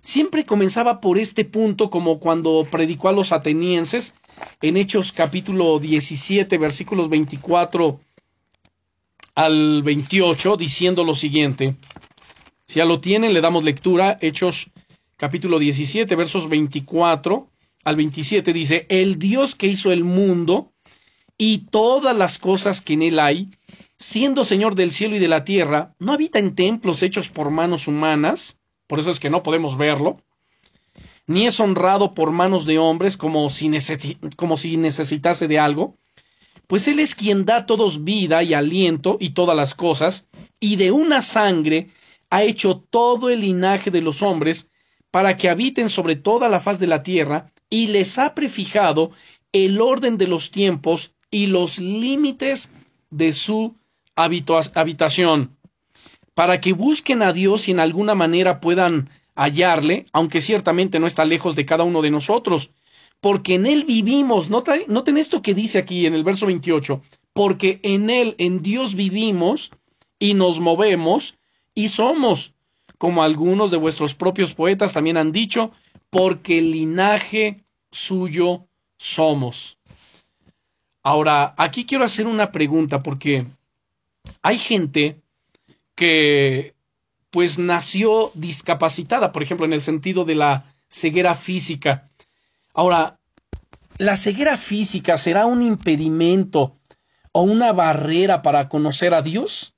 [0.00, 4.14] siempre comenzaba por este punto como cuando predicó a los atenienses
[4.60, 7.98] en Hechos capítulo 17 versículos 24
[9.36, 11.76] al 28 diciendo lo siguiente.
[12.66, 14.18] Si ya lo tienen, le damos lectura.
[14.20, 14.70] Hechos
[15.16, 17.48] capítulo 17 versos 24
[17.84, 20.72] al 27 dice, el Dios que hizo el mundo
[21.38, 23.50] y todas las cosas que en él hay,
[23.98, 27.86] siendo Señor del cielo y de la tierra, no habita en templos hechos por manos
[27.86, 30.20] humanas, por eso es que no podemos verlo,
[31.26, 33.70] ni es honrado por manos de hombres como si,
[34.36, 35.96] como si necesitase de algo,
[36.66, 40.26] pues Él es quien da a todos vida y aliento y todas las cosas,
[40.60, 41.88] y de una sangre
[42.30, 44.70] ha hecho todo el linaje de los hombres,
[45.10, 49.12] para que habiten sobre toda la faz de la tierra, y les ha prefijado
[49.52, 52.72] el orden de los tiempos y los límites
[53.10, 53.74] de su
[54.14, 55.56] habitación,
[56.34, 61.24] para que busquen a Dios y en alguna manera puedan hallarle, aunque ciertamente no está
[61.24, 62.70] lejos de cada uno de nosotros,
[63.20, 64.50] porque en Él vivimos.
[64.50, 67.02] Noten esto que dice aquí en el verso 28,
[67.32, 69.70] porque en Él, en Dios vivimos
[70.18, 71.38] y nos movemos
[71.74, 72.54] Y somos,
[72.98, 75.72] como algunos de vuestros propios poetas también han dicho,
[76.08, 79.78] porque linaje suyo somos.
[81.02, 83.46] Ahora, aquí quiero hacer una pregunta porque
[84.42, 85.20] hay gente
[85.94, 86.74] que
[87.30, 92.10] pues nació discapacitada, por ejemplo, en el sentido de la ceguera física.
[92.76, 93.18] Ahora,
[93.96, 96.76] ¿la ceguera física será un impedimento
[97.32, 99.74] o una barrera para conocer a Dios?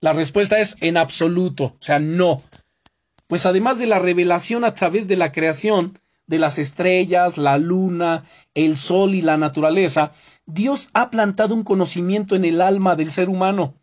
[0.00, 2.40] La respuesta es en absoluto, o sea, no.
[3.26, 5.98] Pues además de la revelación a través de la creación
[6.28, 8.22] de las estrellas, la luna,
[8.54, 10.12] el sol y la naturaleza,
[10.46, 13.74] Dios ha plantado un conocimiento en el alma del ser humano.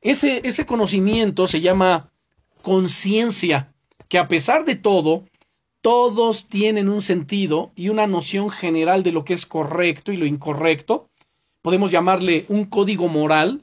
[0.00, 2.12] Ese, ese conocimiento se llama
[2.62, 3.74] conciencia,
[4.06, 5.24] que a pesar de todo,
[5.84, 10.24] todos tienen un sentido y una noción general de lo que es correcto y lo
[10.24, 11.10] incorrecto.
[11.60, 13.60] Podemos llamarle un código moral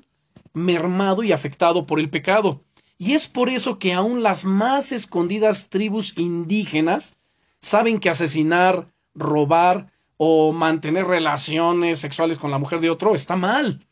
[0.54, 2.62] mermado y afectado por el pecado.
[3.00, 7.18] Y es por eso que aún las más escondidas tribus indígenas
[7.60, 13.88] saben que asesinar, robar o mantener relaciones sexuales con la mujer de otro está mal.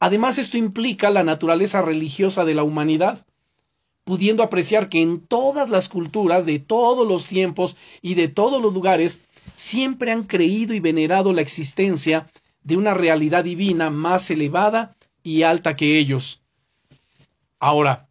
[0.00, 3.24] Además, esto implica la naturaleza religiosa de la humanidad,
[4.04, 8.72] pudiendo apreciar que en todas las culturas de todos los tiempos y de todos los
[8.72, 9.24] lugares
[9.56, 12.30] siempre han creído y venerado la existencia
[12.62, 16.42] de una realidad divina más elevada y alta que ellos.
[17.58, 18.08] Ahora,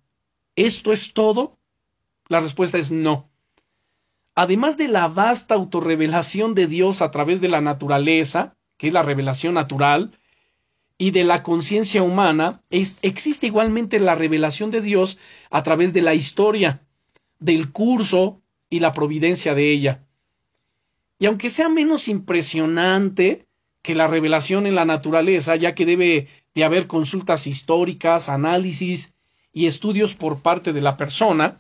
[0.56, 1.58] ¿esto es todo?
[2.28, 3.30] La respuesta es no.
[4.36, 9.04] Además de la vasta autorrevelación de Dios a través de la naturaleza, que es la
[9.04, 10.18] revelación natural,
[11.04, 15.18] y de la conciencia humana, existe igualmente la revelación de Dios
[15.50, 16.80] a través de la historia,
[17.40, 20.06] del curso y la providencia de ella.
[21.20, 23.48] Y aunque sea menos impresionante
[23.82, 29.14] que la revelación en la naturaleza, ya que debe de haber consultas históricas, análisis
[29.52, 31.58] y estudios por parte de la persona,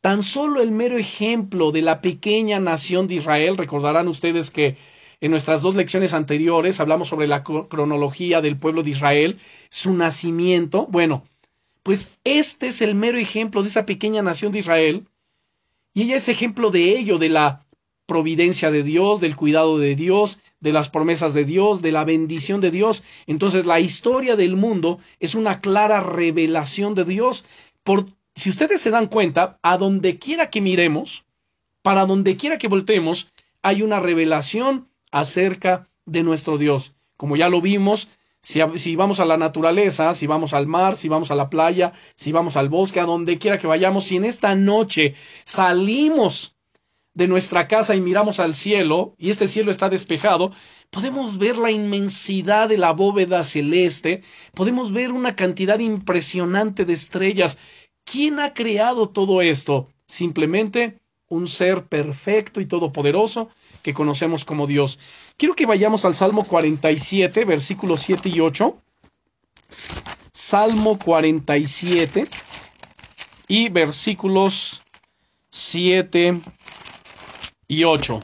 [0.00, 4.76] tan solo el mero ejemplo de la pequeña nación de Israel, recordarán ustedes que
[5.24, 10.86] en nuestras dos lecciones anteriores hablamos sobre la cronología del pueblo de Israel, su nacimiento.
[10.90, 11.24] Bueno,
[11.82, 15.08] pues este es el mero ejemplo de esa pequeña nación de Israel.
[15.94, 17.64] Y ella es ejemplo de ello, de la
[18.04, 22.60] providencia de Dios, del cuidado de Dios, de las promesas de Dios, de la bendición
[22.60, 23.02] de Dios.
[23.26, 27.46] Entonces la historia del mundo es una clara revelación de Dios.
[27.82, 31.24] Por, si ustedes se dan cuenta, a donde quiera que miremos,
[31.80, 36.96] para donde quiera que voltemos, hay una revelación acerca de nuestro Dios.
[37.16, 38.08] Como ya lo vimos,
[38.40, 42.32] si, vamos a la naturaleza, si vamos al mar, si vamos a la playa, si
[42.32, 46.56] vamos al bosque, a donde quiera que vayamos, si en esta noche salimos
[47.14, 50.50] de nuestra casa y miramos al cielo, y este cielo está despejado,
[50.90, 57.60] podemos ver la inmensidad de la bóveda celeste, podemos ver una cantidad impresionante de estrellas.
[58.04, 59.88] ¿Quién ha creado todo esto?
[60.08, 60.98] Simplemente
[61.28, 63.48] un ser perfecto y todopoderoso
[63.84, 64.98] que conocemos como Dios.
[65.36, 68.78] Quiero que vayamos al Salmo 47, versículos 7 y 8.
[70.32, 72.26] Salmo 47
[73.46, 74.82] y versículos
[75.50, 76.40] 7
[77.68, 78.20] y 8.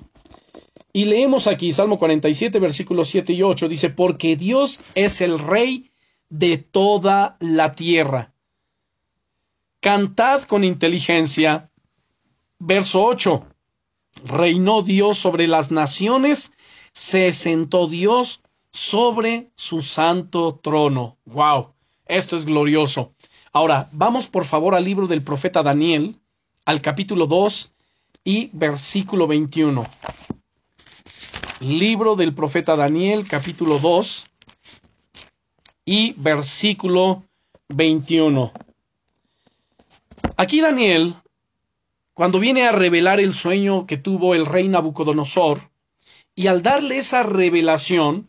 [0.94, 3.68] Y leemos aquí Salmo 47, versículos 7 y 8.
[3.68, 5.90] Dice, porque Dios es el Rey
[6.30, 8.32] de toda la tierra.
[9.80, 11.70] Cantad con inteligencia.
[12.58, 13.49] Verso 8
[14.24, 16.52] reinó Dios sobre las naciones,
[16.92, 18.42] se sentó Dios
[18.72, 21.16] sobre su santo trono.
[21.24, 21.72] ¡Wow!
[22.06, 23.12] Esto es glorioso.
[23.52, 26.16] Ahora, vamos por favor al libro del profeta Daniel,
[26.64, 27.72] al capítulo 2
[28.24, 29.86] y versículo 21.
[31.60, 34.24] Libro del profeta Daniel, capítulo 2
[35.84, 37.24] y versículo
[37.68, 38.52] 21.
[40.36, 41.14] Aquí Daniel
[42.20, 45.70] cuando viene a revelar el sueño que tuvo el rey Nabucodonosor,
[46.34, 48.28] y al darle esa revelación,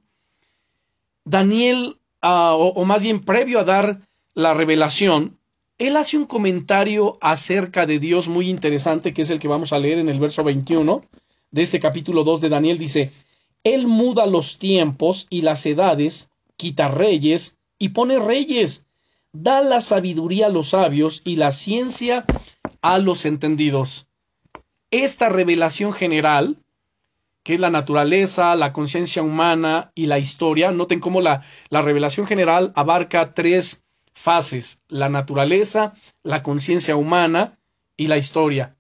[1.26, 5.40] Daniel, ah, o, más bien previo a dar la revelación,
[5.78, 9.80] él hace un comentario acerca de Dios muy interesante, que es el que vamos a
[9.80, 11.02] leer en el verso 21
[11.52, 12.78] de este capítulo 2 de Daniel.
[12.78, 13.12] Dice,
[13.66, 18.86] Él muda los tiempos y las edades, quita reyes y pone reyes,
[19.34, 22.26] da la sabiduría a los sabios y la ciencia
[22.82, 24.08] a los entendidos.
[24.90, 26.58] Esta revelación general,
[27.44, 32.28] que es la naturaleza, la conciencia humana y la historia, noten cómo la, la revelación
[32.28, 37.58] general abarca tres fases, la naturaleza, la conciencia humana
[37.98, 38.76] y la historia.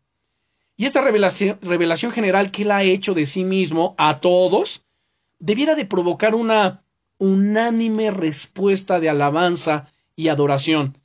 [0.75, 4.83] Y esta revelación, revelación general que él ha hecho de sí mismo a todos,
[5.39, 6.83] debiera de provocar una
[7.17, 10.97] unánime respuesta de alabanza y adoración.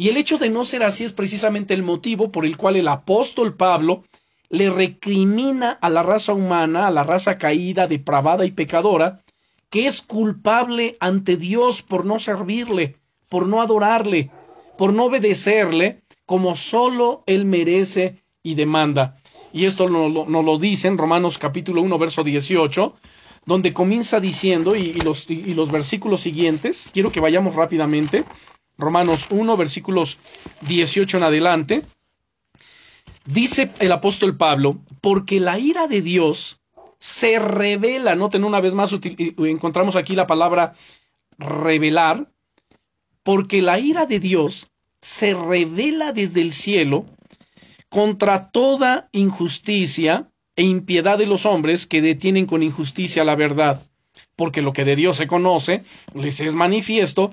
[0.00, 2.88] Y el hecho de no ser así es precisamente el motivo por el cual el
[2.88, 4.04] apóstol Pablo
[4.48, 9.20] le recrimina a la raza humana, a la raza caída, depravada y pecadora,
[9.68, 12.96] que es culpable ante Dios por no servirle,
[13.28, 14.30] por no adorarle,
[14.78, 19.18] por no obedecerle como solo Él merece y demanda.
[19.52, 22.94] Y esto nos lo, lo dice en Romanos capítulo 1, verso 18,
[23.44, 28.24] donde comienza diciendo, y, los, y los versículos siguientes, quiero que vayamos rápidamente,
[28.80, 30.18] Romanos 1, versículos
[30.62, 31.82] 18 en adelante,
[33.24, 36.60] dice el apóstol Pablo, porque la ira de Dios
[36.98, 38.94] se revela, noten una vez más,
[39.38, 40.74] encontramos aquí la palabra
[41.38, 42.30] revelar,
[43.22, 44.68] porque la ira de Dios
[45.00, 47.06] se revela desde el cielo
[47.88, 53.82] contra toda injusticia e impiedad de los hombres que detienen con injusticia la verdad.
[54.36, 57.32] Porque lo que de Dios se conoce, les es manifiesto,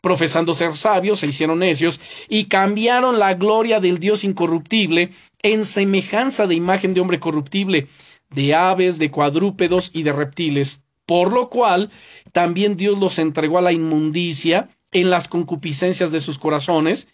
[0.00, 5.10] Profesando ser sabios, se hicieron necios, y cambiaron la gloria del Dios incorruptible
[5.42, 7.88] en semejanza de imagen de hombre corruptible,
[8.30, 11.90] de aves, de cuadrúpedos y de reptiles, por lo cual
[12.32, 17.08] también Dios los entregó a la inmundicia en las concupiscencias de sus corazones,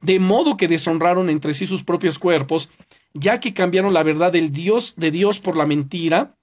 [0.00, 2.68] de modo que deshonraron entre sí sus propios cuerpos,
[3.14, 6.36] ya que cambiaron la verdad del Dios de Dios por la mentira,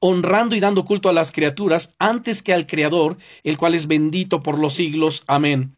[0.00, 4.42] honrando y dando culto a las criaturas antes que al Creador, el cual es bendito
[4.42, 5.24] por los siglos.
[5.26, 5.74] Amén.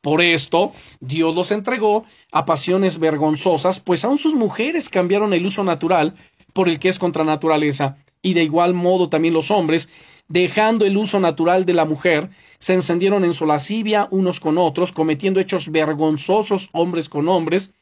[0.00, 5.62] Por esto, Dios los entregó a pasiones vergonzosas, pues aun sus mujeres cambiaron el uso
[5.62, 6.14] natural
[6.54, 9.90] por el que es contra naturaleza, y de igual modo también los hombres,
[10.28, 14.92] dejando el uso natural de la mujer, se encendieron en su lascivia unos con otros,
[14.92, 17.74] cometiendo hechos vergonzosos hombres con hombres,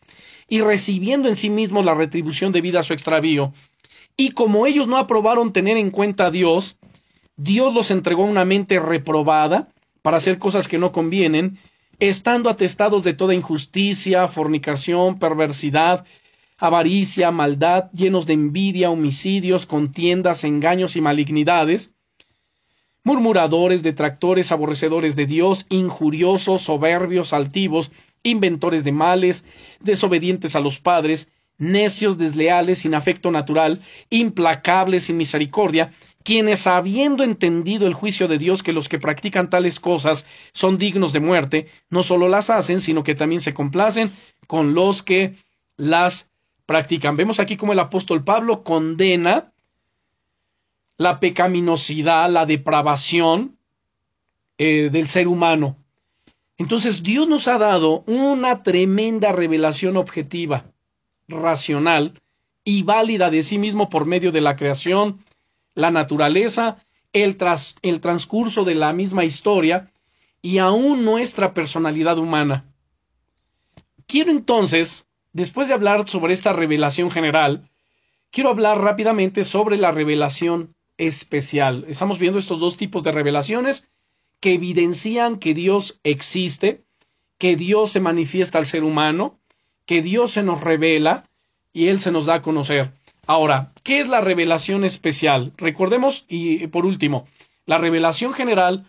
[0.48, 3.52] y recibiendo en sí mismos la retribución debida a su extravío.
[4.20, 6.76] Y como ellos no aprobaron tener en cuenta a Dios,
[7.36, 9.68] Dios los entregó una mente reprobada
[10.02, 11.56] para hacer cosas que no convienen,
[12.00, 16.04] estando atestados de toda injusticia, fornicación, perversidad,
[16.58, 21.94] avaricia, maldad, llenos de envidia, homicidios, contiendas, engaños y malignidades,
[23.04, 27.92] murmuradores, detractores, aborrecedores de Dios, injuriosos, soberbios, altivos,
[28.24, 29.44] inventores de males,
[29.78, 33.80] desobedientes a los padres, necios, desleales, sin afecto natural,
[34.10, 35.92] implacables, sin misericordia,
[36.22, 41.12] quienes habiendo entendido el juicio de Dios que los que practican tales cosas son dignos
[41.12, 44.10] de muerte, no solo las hacen, sino que también se complacen
[44.46, 45.36] con los que
[45.76, 46.30] las
[46.66, 47.16] practican.
[47.16, 49.52] Vemos aquí como el apóstol Pablo condena
[50.98, 53.56] la pecaminosidad, la depravación
[54.58, 55.76] eh, del ser humano.
[56.58, 60.64] Entonces Dios nos ha dado una tremenda revelación objetiva,
[61.28, 62.20] racional
[62.64, 65.24] y válida de sí mismo por medio de la creación,
[65.74, 66.78] la naturaleza,
[67.12, 69.92] el, transcurso de la misma historia
[70.42, 72.64] y aún nuestra personalidad humana.
[74.06, 77.70] Quiero entonces, después de hablar sobre esta revelación general,
[78.30, 81.84] quiero hablar rápidamente sobre la revelación especial.
[81.88, 83.88] Estamos viendo estos dos tipos de revelaciones
[84.40, 86.84] que evidencian que Dios existe,
[87.38, 89.38] que Dios se manifiesta al ser humano,
[89.88, 91.24] que Dios se nos revela
[91.72, 92.92] y Él se nos da a conocer.
[93.26, 95.52] Ahora, ¿qué es la revelación especial?
[95.56, 97.26] Recordemos, y por último,
[97.64, 98.84] la revelación general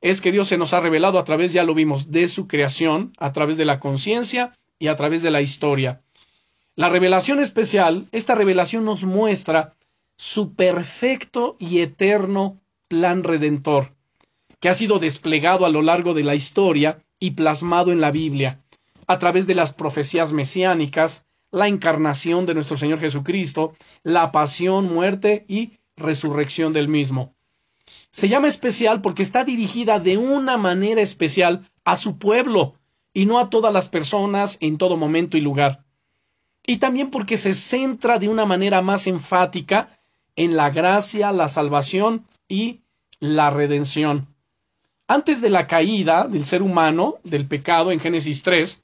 [0.00, 3.12] es que Dios se nos ha revelado a través, ya lo vimos, de su creación,
[3.18, 6.00] a través de la conciencia y a través de la historia.
[6.76, 9.74] La revelación especial, esta revelación nos muestra
[10.16, 13.94] su perfecto y eterno plan redentor,
[14.60, 18.60] que ha sido desplegado a lo largo de la historia y plasmado en la Biblia,
[19.06, 25.44] a través de las profecías mesiánicas, la encarnación de nuestro Señor Jesucristo, la pasión, muerte
[25.48, 27.34] y resurrección del mismo.
[28.10, 32.74] Se llama especial porque está dirigida de una manera especial a su pueblo
[33.12, 35.84] y no a todas las personas en todo momento y lugar.
[36.66, 39.88] Y también porque se centra de una manera más enfática
[40.34, 42.80] en la gracia, la salvación y
[43.20, 44.26] la redención.
[45.08, 48.82] Antes de la caída del ser humano, del pecado en Génesis 3,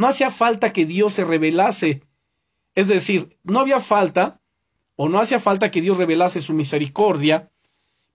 [0.00, 2.00] no hacía falta que Dios se revelase.
[2.74, 4.40] Es decir, no había falta
[4.96, 7.50] o no hacía falta que Dios revelase su misericordia,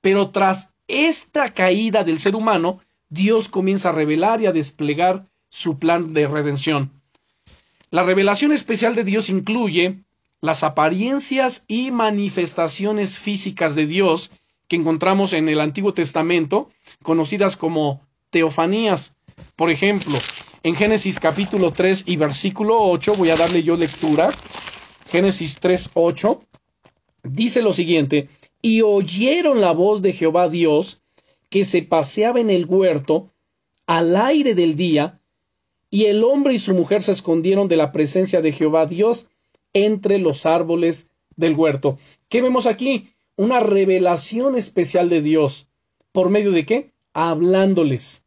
[0.02, 2.80] pero tras esta caída del ser humano,
[3.10, 6.90] Dios comienza a revelar y a desplegar su plan de redención.
[7.92, 10.00] La revelación especial de Dios incluye
[10.42, 14.32] las apariencias y manifestaciones físicas de Dios
[14.68, 16.72] que encontramos en el Antiguo Testamento,
[17.04, 19.16] conocidas como teofanías.
[19.56, 20.18] Por ejemplo,
[20.66, 24.32] en Génesis capítulo 3 y versículo 8, voy a darle yo lectura.
[25.12, 26.42] Génesis 3, 8,
[27.22, 28.30] dice lo siguiente,
[28.64, 31.04] y oyeron la voz de Jehová Dios,
[31.52, 33.30] que se paseaba en el huerto
[33.86, 35.22] al aire del día,
[35.92, 39.28] y el hombre y su mujer se escondieron de la presencia de Jehová Dios
[39.72, 42.00] entre los árboles del huerto.
[42.28, 43.12] ¿Qué vemos aquí?
[43.36, 45.68] Una revelación especial de Dios.
[46.12, 46.92] ¿Por medio de qué?
[47.14, 48.25] Hablándoles.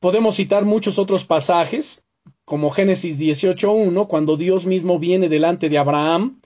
[0.00, 2.06] Podemos citar muchos otros pasajes,
[2.44, 6.40] como Génesis 18.1, cuando Dios mismo viene delante de Abraham,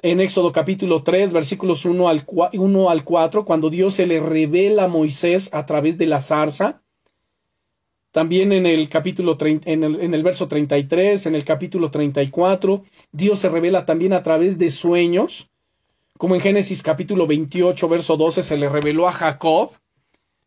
[0.00, 4.84] en Éxodo capítulo 3, versículos 1 al, 1 al 4, cuando Dios se le revela
[4.84, 6.80] a Moisés a través de la zarza,
[8.12, 13.38] también en el capítulo en el, en el verso 33, en el capítulo 34, Dios
[13.40, 15.50] se revela también a través de sueños,
[16.16, 19.72] como en Génesis capítulo 28, verso 12, se le reveló a Jacob.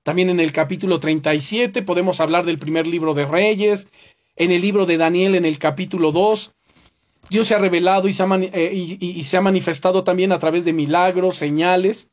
[0.03, 3.87] También en el capítulo 37 podemos hablar del primer libro de Reyes,
[4.35, 6.53] en el libro de Daniel en el capítulo 2.
[7.29, 10.65] Dios se ha revelado y se ha, eh, y se ha manifestado también a través
[10.65, 12.11] de milagros, señales,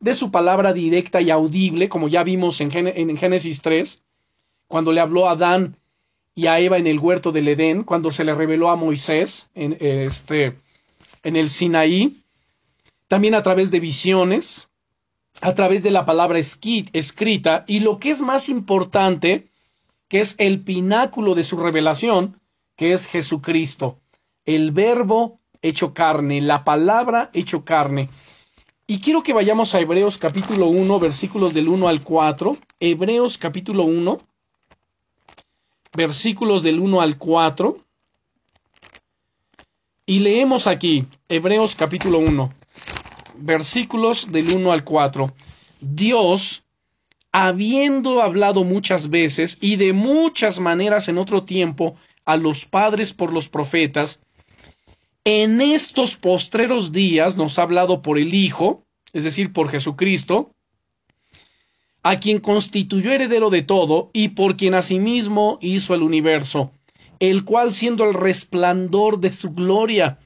[0.00, 4.02] de su palabra directa y audible, como ya vimos en, Génesis 3
[4.68, 5.76] cuando le habló a Adán
[6.34, 9.76] y a Eva en el huerto del Edén, cuando se le reveló a Moisés en,
[9.80, 10.58] este,
[11.22, 12.16] en el Sinaí,
[13.08, 14.68] también a través de visiones,
[15.40, 19.48] a través de la palabra escrita, y lo que es más importante,
[20.08, 22.40] que es el pináculo de su revelación,
[22.76, 23.98] que es Jesucristo,
[24.44, 28.08] el verbo hecho carne, la palabra hecho carne.
[28.86, 32.56] Y quiero que vayamos a Hebreos capítulo 1, versículos del 1 al 4.
[32.78, 34.20] Hebreos capítulo 1,
[35.96, 37.78] versículos del 1 al 4.
[40.06, 42.52] Y leemos aquí, Hebreos capítulo 1,
[43.38, 45.32] versículos del 1 al 4.
[45.80, 46.64] Dios,
[47.32, 53.32] habiendo hablado muchas veces y de muchas maneras en otro tiempo a los padres por
[53.32, 54.22] los profetas,
[55.24, 60.52] en estos postreros días nos ha hablado por el Hijo, es decir, por Jesucristo,
[62.02, 66.70] a quien constituyó heredero de todo y por quien asimismo hizo el universo,
[67.18, 70.20] el cual siendo el resplandor de su gloria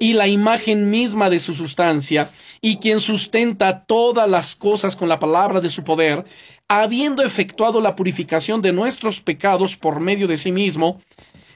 [0.00, 2.30] y la imagen misma de su sustancia,
[2.62, 6.24] y quien sustenta todas las cosas con la palabra de su poder,
[6.68, 11.02] habiendo efectuado la purificación de nuestros pecados por medio de sí mismo,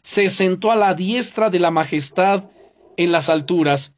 [0.03, 2.45] se sentó a la diestra de la majestad
[2.99, 3.95] en las alturas,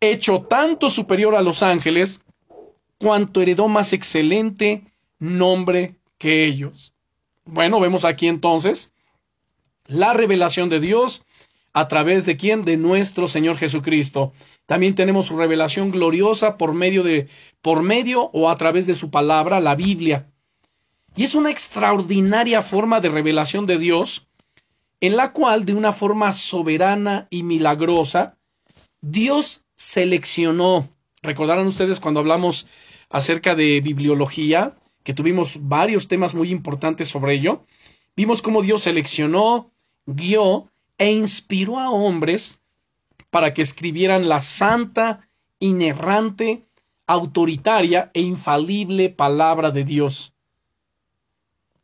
[0.00, 2.22] hecho tanto superior a los ángeles,
[2.98, 4.84] cuanto heredó más excelente
[5.18, 6.94] nombre que ellos.
[7.44, 8.94] Bueno, vemos aquí entonces
[9.86, 11.25] la revelación de Dios
[11.76, 12.64] a través de quién?
[12.64, 14.32] De nuestro Señor Jesucristo.
[14.64, 17.28] También tenemos su revelación gloriosa por medio de
[17.60, 20.32] por medio o a través de su palabra, la Biblia.
[21.16, 24.26] Y es una extraordinaria forma de revelación de Dios
[25.02, 28.38] en la cual de una forma soberana y milagrosa
[29.02, 30.88] Dios seleccionó.
[31.22, 32.66] Recordarán ustedes cuando hablamos
[33.10, 37.66] acerca de bibliología, que tuvimos varios temas muy importantes sobre ello,
[38.16, 39.70] vimos cómo Dios seleccionó,
[40.06, 42.60] guió e inspiró a hombres
[43.30, 45.28] para que escribieran la santa,
[45.58, 46.66] inerrante,
[47.06, 50.32] autoritaria e infalible palabra de Dios.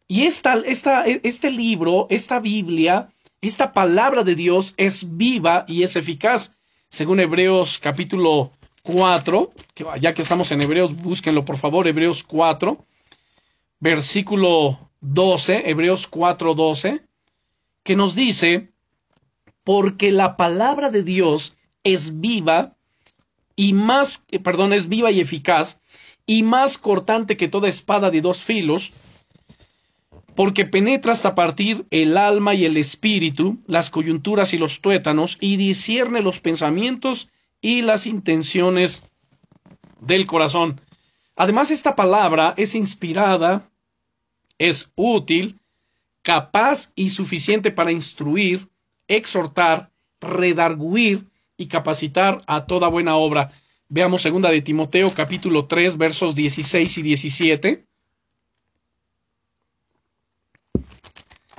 [0.08, 5.96] Y esta, esta, este libro, esta Biblia, esta palabra de Dios es viva y es
[5.96, 6.56] eficaz.
[6.88, 8.52] Según Hebreos capítulo
[8.82, 12.84] 4, que ya que estamos en Hebreos, búsquenlo por favor, Hebreos 4,
[13.80, 17.02] versículo 12, Hebreos 4, 12,
[17.82, 18.71] que nos dice,
[19.64, 22.76] porque la palabra de Dios es viva
[23.56, 25.80] y más, eh, perdón, es viva y eficaz
[26.26, 28.92] y más cortante que toda espada de dos filos,
[30.34, 35.56] porque penetra hasta partir el alma y el espíritu, las coyunturas y los tuétanos, y
[35.56, 37.28] discierne los pensamientos
[37.60, 39.04] y las intenciones
[40.00, 40.80] del corazón.
[41.36, 43.68] Además, esta palabra es inspirada,
[44.58, 45.58] es útil,
[46.22, 48.68] capaz y suficiente para instruir,
[49.16, 49.90] exhortar,
[50.20, 53.50] redarguir y capacitar a toda buena obra.
[53.88, 57.86] Veamos segunda de Timoteo capítulo 3 versos 16 y 17.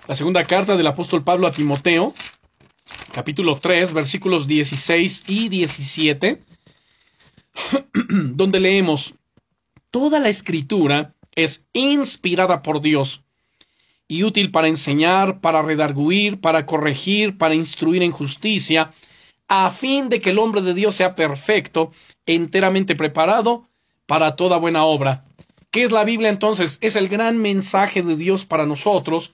[0.08, 2.14] La segunda carta del apóstol Pablo a Timoteo,
[3.14, 6.44] capítulo 3, versículos 16 y 17,
[8.10, 9.16] donde leemos,
[9.94, 13.24] Toda la escritura es inspirada por Dios
[14.14, 18.92] y útil para enseñar, para redarguir, para corregir, para instruir en justicia,
[19.48, 21.92] a fin de que el hombre de Dios sea perfecto,
[22.28, 23.68] enteramente preparado
[24.06, 25.26] para toda buena obra.
[25.72, 26.78] ¿Qué es la Biblia entonces?
[26.82, 29.34] Es el gran mensaje de Dios para nosotros,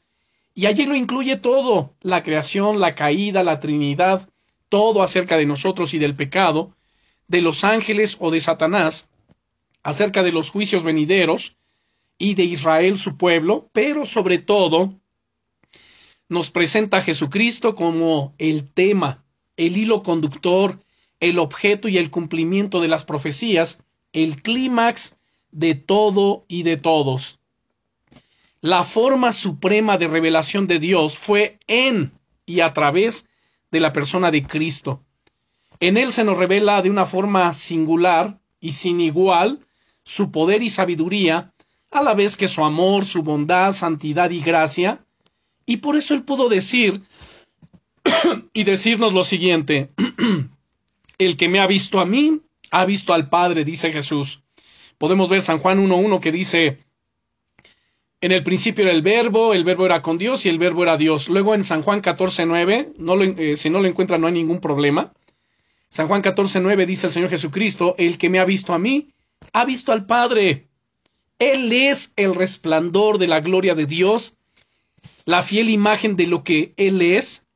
[0.55, 4.29] y allí lo incluye todo, la creación, la caída, la Trinidad,
[4.69, 6.73] todo acerca de nosotros y del pecado,
[7.27, 9.09] de los ángeles o de Satanás,
[9.83, 11.58] acerca de los juicios venideros
[12.19, 14.93] y de Israel su pueblo, pero sobre todo
[16.27, 19.23] nos presenta a Jesucristo como el tema,
[19.57, 20.79] el hilo conductor,
[21.19, 25.17] el objeto y el cumplimiento de las profecías, el clímax
[25.51, 27.39] de todo y de todos.
[28.61, 32.11] La forma suprema de revelación de Dios fue en
[32.45, 33.27] y a través
[33.71, 35.01] de la persona de Cristo.
[35.79, 39.65] En él se nos revela de una forma singular y sin igual
[40.03, 41.53] su poder y sabiduría,
[41.91, 45.03] a la vez que su amor, su bondad, santidad y gracia,
[45.65, 47.01] y por eso él pudo decir
[48.53, 49.89] y decirnos lo siguiente,
[51.17, 54.41] el que me ha visto a mí, ha visto al Padre, dice Jesús.
[54.97, 56.79] Podemos ver San Juan 1.1 que dice,
[58.21, 60.97] en el principio era el verbo, el verbo era con Dios y el verbo era
[60.97, 61.29] Dios.
[61.29, 65.13] Luego en San Juan 14.9, no eh, si no lo encuentran no hay ningún problema.
[65.89, 69.13] San Juan 14.9 dice el Señor Jesucristo, el que me ha visto a mí,
[69.53, 70.68] ha visto al Padre.
[71.39, 74.35] Él es el resplandor de la gloria de Dios,
[75.23, 77.47] la fiel imagen de lo que Él es,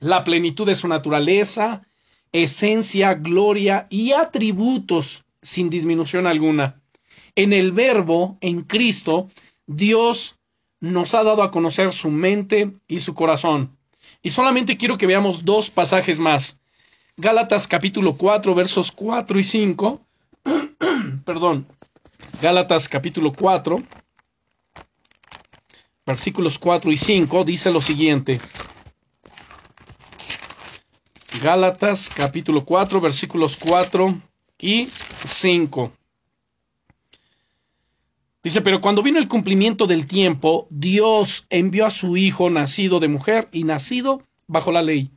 [0.00, 1.86] la plenitud de su naturaleza,
[2.32, 6.82] esencia, gloria y atributos sin disminución alguna.
[7.36, 9.28] En el Verbo, en Cristo,
[9.66, 10.36] Dios
[10.80, 13.76] nos ha dado a conocer su mente y su corazón.
[14.22, 16.60] Y solamente quiero que veamos dos pasajes más.
[17.16, 20.00] Gálatas capítulo 4 versos 4 y 5.
[21.24, 21.66] Perdón.
[22.40, 23.82] Gálatas capítulo 4
[26.06, 28.40] versículos 4 y 5 dice lo siguiente.
[31.42, 34.20] Gálatas capítulo 4 versículos 4
[34.58, 35.92] y 5.
[38.42, 43.08] Dice, pero cuando vino el cumplimiento del tiempo, Dios envió a su Hijo nacido de
[43.08, 45.10] mujer y nacido bajo la ley,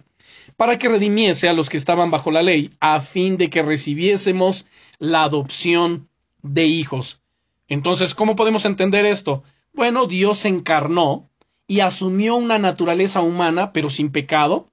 [0.58, 4.66] para que redimiese a los que estaban bajo la ley, a fin de que recibiésemos
[5.00, 6.10] la adopción
[6.44, 7.22] de hijos.
[7.68, 9.44] Entonces, ¿cómo podemos entender esto?
[9.74, 11.30] Bueno, Dios se encarnó
[11.66, 14.68] y asumió una naturaleza humana, pero sin pecado,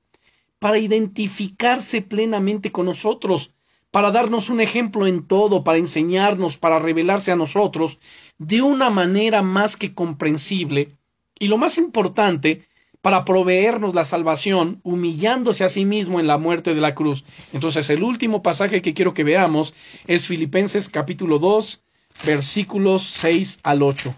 [0.58, 3.54] para identificarse plenamente con nosotros,
[3.90, 7.98] para darnos un ejemplo en todo, para enseñarnos, para revelarse a nosotros
[8.38, 10.96] de una manera más que comprensible,
[11.38, 12.68] y lo más importante,
[13.02, 17.24] para proveernos la salvación, humillándose a sí mismo en la muerte de la cruz.
[17.52, 19.74] Entonces, el último pasaje que quiero que veamos
[20.06, 21.82] es Filipenses capítulo 2,
[22.24, 24.14] versículos 6 al 8.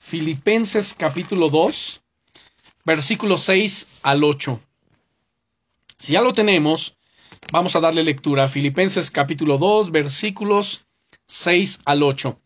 [0.00, 2.02] Filipenses capítulo 2,
[2.84, 4.60] versículos 6 al 8.
[5.98, 6.96] Si ya lo tenemos,
[7.52, 8.48] vamos a darle lectura.
[8.48, 10.86] Filipenses capítulo 2, versículos
[11.26, 12.38] 6 al 8.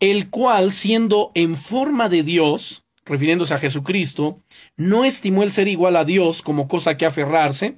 [0.00, 4.40] El cual, siendo en forma de Dios, refiriéndose a Jesucristo,
[4.76, 7.76] no estimó el ser igual a Dios como cosa que aferrarse,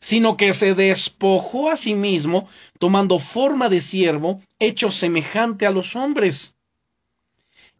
[0.00, 2.48] sino que se despojó a sí mismo,
[2.78, 6.54] tomando forma de siervo, hecho semejante a los hombres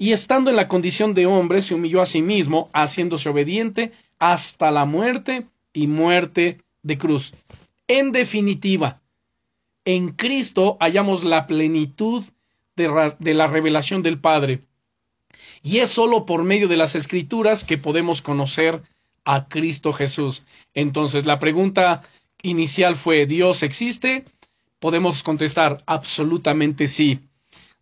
[0.02, 4.72] y estando en la condición de hombre, se humilló a sí mismo, haciéndose obediente hasta
[4.72, 7.34] la muerte y muerte de cruz.
[7.86, 9.00] En definitiva,
[9.84, 12.24] en Cristo hallamos la plenitud
[12.76, 14.62] de, la revelación del Padre.
[15.62, 18.82] Y es sólo por medio de las escrituras que podemos conocer
[19.24, 20.42] a Cristo Jesús.
[20.74, 22.02] Entonces, la pregunta
[22.42, 24.24] inicial fue, ¿Dios existe?
[24.80, 27.20] Podemos contestar absolutamente sí.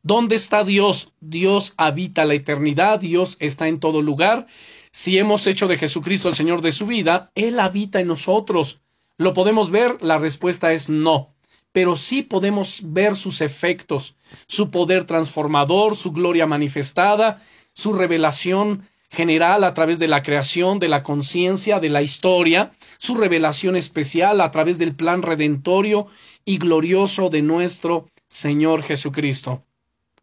[0.02, 1.12] ¿Dónde está Dios?
[1.20, 4.46] Dios habita la eternidad, Dios está en todo lugar.
[4.92, 8.80] Si hemos hecho de Jesucristo el Señor de su vida, Él habita en nosotros.
[9.16, 10.02] ¿Lo podemos ver?
[10.02, 11.34] La respuesta es no.
[11.72, 14.16] Pero sí podemos ver sus efectos,
[14.46, 17.42] su poder transformador, su gloria manifestada,
[17.72, 23.14] su revelación general a través de la creación, de la conciencia, de la historia, su
[23.14, 26.06] revelación especial a través del plan redentorio
[26.44, 29.64] y glorioso de nuestro Señor Jesucristo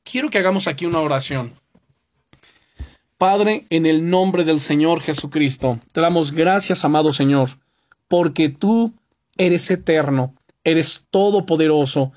[0.10, 1.54] quiero que hagamos aquí una oración.
[3.18, 7.50] Padre, en el nombre del Señor Jesucristo, te damos gracias, amado Señor,
[8.08, 8.94] porque tú
[9.38, 10.36] eres eterno,
[10.68, 12.12] eres todopoderoso,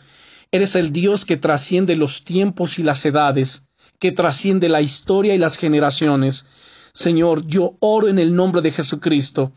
[0.50, 3.64] eres el Dios que trasciende los tiempos y las edades,
[4.00, 6.46] que trasciende la historia y las generaciones.
[6.92, 9.52] Señor, yo oro en el nombre de Jesucristo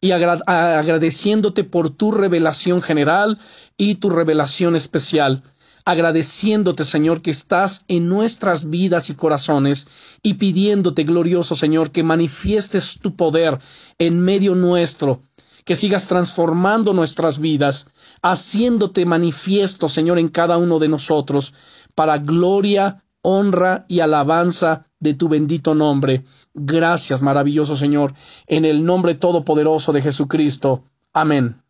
[0.00, 3.38] y agradeciéndote por tu revelación general
[3.76, 5.42] y tu revelación especial.
[5.84, 9.86] Agradeciéndote, Señor, que estás en nuestras vidas y corazones
[10.22, 13.58] y pidiéndote, glorioso Señor, que manifiestes tu poder
[13.98, 15.24] en medio nuestro,
[15.64, 17.86] que sigas transformando nuestras vidas,
[18.22, 21.54] haciéndote manifiesto, Señor, en cada uno de nosotros,
[21.94, 26.24] para gloria, honra y alabanza de tu bendito nombre.
[26.54, 28.14] Gracias, maravilloso Señor,
[28.46, 30.84] en el nombre todopoderoso de Jesucristo.
[31.12, 31.62] Amén.